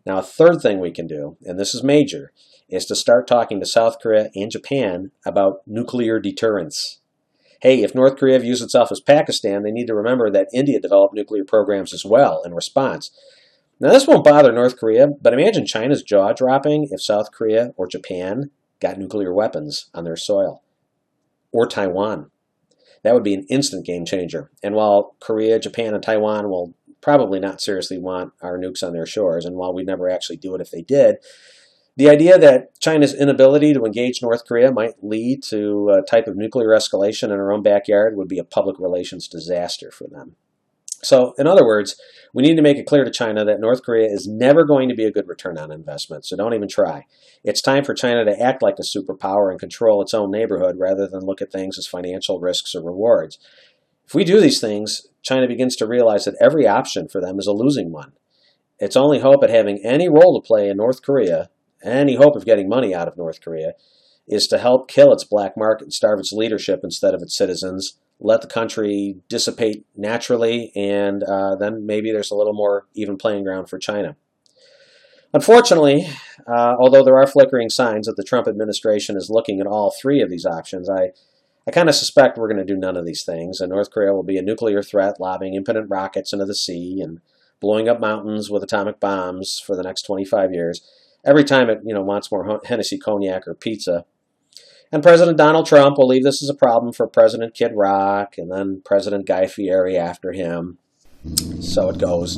Now, 0.06 0.18
a 0.18 0.24
third 0.24 0.62
thing 0.62 0.80
we 0.80 0.92
can 0.92 1.08
do, 1.08 1.38
and 1.44 1.60
this 1.60 1.76
is 1.76 1.84
major, 1.84 2.32
is 2.68 2.86
to 2.86 2.96
start 2.96 3.28
talking 3.28 3.60
to 3.60 3.66
South 3.66 4.00
Korea 4.02 4.32
and 4.34 4.52
Japan 4.52 5.12
about 5.26 5.62
nuclear 5.68 6.20
deterrence 6.20 7.00
hey, 7.62 7.84
if 7.84 7.94
North 7.94 8.18
Korea 8.18 8.40
views 8.40 8.62
itself 8.62 8.92
as 8.92 9.02
Pakistan, 9.02 9.64
they 9.64 9.72
need 9.72 9.88
to 9.88 9.96
remember 9.96 10.32
that 10.32 10.48
India 10.54 10.80
developed 10.80 11.14
nuclear 11.14 11.44
programs 11.44 11.94
as 11.94 12.06
well 12.06 12.42
in 12.46 12.54
response. 12.54 13.12
Now, 13.80 13.92
this 13.92 14.08
won't 14.08 14.26
bother 14.26 14.52
North 14.52 14.78
Korea, 14.78 15.08
but 15.08 15.34
imagine 15.34 15.66
China's 15.66 16.04
jaw 16.04 16.34
dropping 16.34 16.90
if 16.92 17.02
South 17.02 17.32
Korea 17.32 17.72
or 17.78 17.88
Japan 17.88 18.52
got 18.82 18.98
nuclear 18.98 19.34
weapons 19.34 19.90
on 19.94 20.04
their 20.04 20.18
soil, 20.18 20.64
or 21.52 21.66
Taiwan. 21.66 22.30
That 23.04 23.14
would 23.14 23.24
be 23.24 23.34
an 23.34 23.46
instant 23.50 23.86
game 23.86 24.06
changer. 24.06 24.52
And 24.62 24.76
while 24.76 25.16
Korea, 25.22 25.60
Japan, 25.60 25.94
and 25.94 26.04
Taiwan 26.04 26.50
will 26.50 26.74
probably 27.02 27.40
not 27.40 27.62
seriously 27.62 27.98
want 27.98 28.34
our 28.42 28.58
nukes 28.58 28.84
on 28.84 28.92
their 28.92 29.06
shores, 29.06 29.46
and 29.46 29.56
while 29.56 29.74
we'd 29.74 29.88
never 29.88 30.10
actually 30.10 30.38
do 30.38 30.54
it 30.56 30.62
if 30.62 30.72
they 30.72 30.82
did, 30.82 31.18
the 31.96 32.10
idea 32.10 32.38
that 32.38 32.80
China's 32.80 33.14
inability 33.14 33.74
to 33.74 33.86
engage 33.86 34.22
North 34.22 34.46
Korea 34.46 34.72
might 34.72 35.02
lead 35.02 35.44
to 35.44 35.90
a 35.90 36.02
type 36.02 36.28
of 36.28 36.38
nuclear 36.38 36.70
escalation 36.70 37.26
in 37.26 37.32
our 37.32 37.52
own 37.52 37.64
backyard 37.64 38.16
would 38.16 38.28
be 38.28 38.40
a 38.40 38.44
public 38.44 38.78
relations 38.80 39.28
disaster 39.28 39.92
for 39.92 40.08
them. 40.08 40.36
So, 41.02 41.34
in 41.38 41.48
other 41.48 41.66
words, 41.66 41.96
we 42.34 42.44
need 42.44 42.56
to 42.56 42.62
make 42.62 42.78
it 42.78 42.86
clear 42.86 43.04
to 43.04 43.12
China 43.12 43.44
that 43.46 43.60
North 43.60 43.84
Korea 43.84 44.08
is 44.08 44.28
never 44.28 44.66
going 44.66 44.90
to 44.90 44.96
be 44.96 45.06
a 45.06 45.12
good 45.12 45.28
return 45.28 45.58
on 45.58 45.72
investment, 45.72 46.26
so 46.26 46.36
don't 46.36 46.54
even 46.54 46.68
try. 46.68 47.06
It's 47.44 47.62
time 47.62 47.84
for 47.84 47.94
China 47.94 48.26
to 48.26 48.40
act 48.40 48.62
like 48.62 48.78
a 48.80 48.84
superpower 48.84 49.50
and 49.50 49.60
control 49.60 50.02
its 50.02 50.14
own 50.14 50.30
neighborhood 50.30 50.78
rather 50.78 51.08
than 51.08 51.26
look 51.26 51.42
at 51.42 51.52
things 51.52 51.78
as 51.78 51.88
financial 51.88 52.40
risks 52.40 52.76
or 52.76 52.84
rewards. 52.84 53.40
If 54.06 54.14
we 54.14 54.24
do 54.24 54.42
these 54.42 54.60
things, 54.60 55.08
China 55.22 55.48
begins 55.48 55.76
to 55.78 55.88
realize 55.88 56.26
that 56.26 56.38
every 56.42 56.68
option 56.68 57.08
for 57.08 57.22
them 57.22 57.40
is 57.40 57.48
a 57.48 57.54
losing 57.54 57.92
one. 57.92 58.14
Its 58.80 58.96
only 58.96 59.20
hope 59.20 59.44
at 59.44 59.50
having 59.50 59.80
any 59.84 60.10
role 60.10 60.40
to 60.40 60.46
play 60.46 60.70
in 60.70 60.78
North 60.78 61.02
Korea 61.02 61.50
any 61.84 62.16
hope 62.16 62.36
of 62.36 62.46
getting 62.46 62.68
money 62.68 62.94
out 62.94 63.08
of 63.08 63.18
North 63.18 63.42
Korea 63.42 63.74
is 64.28 64.48
to 64.48 64.58
help 64.58 64.90
kill 64.90 65.12
its 65.12 65.24
black 65.24 65.56
market 65.58 65.86
and 65.86 65.94
starve 65.94 66.20
its 66.20 66.32
leadership 66.32 66.82
instead 66.84 67.14
of 67.14 67.22
its 67.22 67.36
citizens, 67.36 67.98
let 68.20 68.42
the 68.42 68.48
country 68.48 69.18
dissipate 69.30 69.86
naturally, 69.96 70.72
and 70.76 71.24
uh, 71.24 71.56
then 71.56 71.86
maybe 71.86 72.12
there's 72.12 72.32
a 72.32 72.36
little 72.36 72.54
more 72.54 72.86
even 72.94 73.18
playing 73.18 73.44
ground 73.44 73.70
for 73.70 73.80
China. 73.80 74.16
Unfortunately, 75.34 76.08
uh, 76.48 76.76
although 76.80 77.04
there 77.04 77.18
are 77.18 77.28
flickering 77.28 77.70
signs 77.70 78.08
that 78.08 78.18
the 78.18 78.24
Trump 78.24 78.48
administration 78.48 79.16
is 79.16 79.30
looking 79.30 79.60
at 79.60 79.68
all 79.68 79.92
three 79.92 80.22
of 80.22 80.30
these 80.30 80.46
options, 80.46 80.90
I, 80.90 81.12
I 81.68 81.72
kind 81.72 81.88
of 81.88 81.96
suspect 81.96 82.38
we're 82.38 82.48
going 82.48 82.66
to 82.66 82.74
do 82.74 82.76
none 82.76 82.98
of 82.98 83.06
these 83.06 83.24
things, 83.24 83.62
and 83.62 83.70
North 83.70 83.92
Korea 83.92 84.12
will 84.12 84.24
be 84.24 84.38
a 84.38 84.42
nuclear 84.42 84.82
threat, 84.82 85.20
lobbing 85.20 85.54
impotent 85.54 85.90
rockets 85.90 86.34
into 86.34 86.46
the 86.46 86.56
sea 86.56 87.00
and 87.02 87.22
blowing 87.60 87.88
up 87.88 88.00
mountains 88.00 88.50
with 88.50 88.64
atomic 88.64 89.00
bombs 89.00 89.62
for 89.64 89.76
the 89.76 89.84
next 89.84 90.04
25 90.04 90.54
years. 90.54 90.82
every 91.26 91.44
time 91.44 91.70
it 91.70 91.82
you 91.86 91.94
know 91.94 92.02
wants 92.02 92.32
more 92.32 92.62
Hennessy 92.66 92.98
cognac 92.98 93.48
or 93.48 93.54
pizza. 93.54 94.06
And 94.92 95.04
President 95.04 95.38
Donald 95.38 95.68
Trump 95.68 95.98
will 95.98 96.08
leave 96.08 96.24
this 96.24 96.42
as 96.42 96.50
a 96.50 96.56
problem 96.56 96.94
for 96.94 97.08
President 97.08 97.54
Kid 97.54 97.74
Rock 97.76 98.38
and 98.38 98.52
then 98.52 98.82
President 98.84 99.28
Guy 99.28 99.46
Fieri 99.46 99.98
after 99.98 100.32
him. 100.32 100.80
So 101.62 101.90
it 101.90 101.98
goes. 101.98 102.38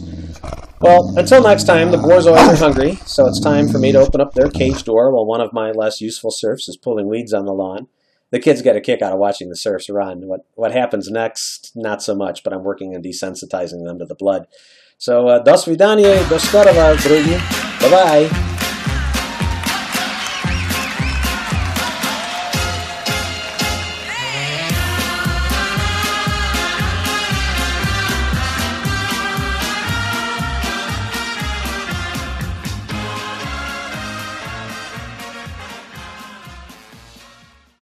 Well, 0.81 1.13
until 1.15 1.43
next 1.43 1.65
time, 1.65 1.91
the 1.91 1.97
Borzois 1.97 2.35
are 2.35 2.55
hungry, 2.55 2.95
so 3.05 3.27
it's 3.27 3.39
time 3.39 3.67
for 3.69 3.77
me 3.77 3.91
to 3.91 3.99
open 3.99 4.19
up 4.19 4.33
their 4.33 4.49
cage 4.49 4.83
door 4.83 5.13
while 5.13 5.25
one 5.25 5.39
of 5.39 5.53
my 5.53 5.71
less 5.71 6.01
useful 6.01 6.31
serfs 6.31 6.67
is 6.67 6.77
pulling 6.77 7.07
weeds 7.07 7.31
on 7.31 7.45
the 7.45 7.53
lawn. 7.53 7.87
The 8.31 8.39
kids 8.39 8.61
get 8.61 8.75
a 8.75 8.81
kick 8.81 9.01
out 9.01 9.13
of 9.13 9.19
watching 9.19 9.49
the 9.49 9.55
serfs 9.55 9.89
run. 9.89 10.27
What 10.27 10.45
what 10.55 10.71
happens 10.71 11.09
next, 11.11 11.73
not 11.75 12.01
so 12.01 12.15
much, 12.15 12.43
but 12.43 12.53
I'm 12.53 12.63
working 12.63 12.95
on 12.95 13.03
desensitizing 13.03 13.85
them 13.85 13.99
to 13.99 14.05
the 14.05 14.15
blood. 14.15 14.47
So, 14.97 15.27
uh, 15.27 15.43
svidaniye, 15.43 16.29
do 16.29 16.39
skoro, 16.39 16.71
Bye-bye. 17.81 18.50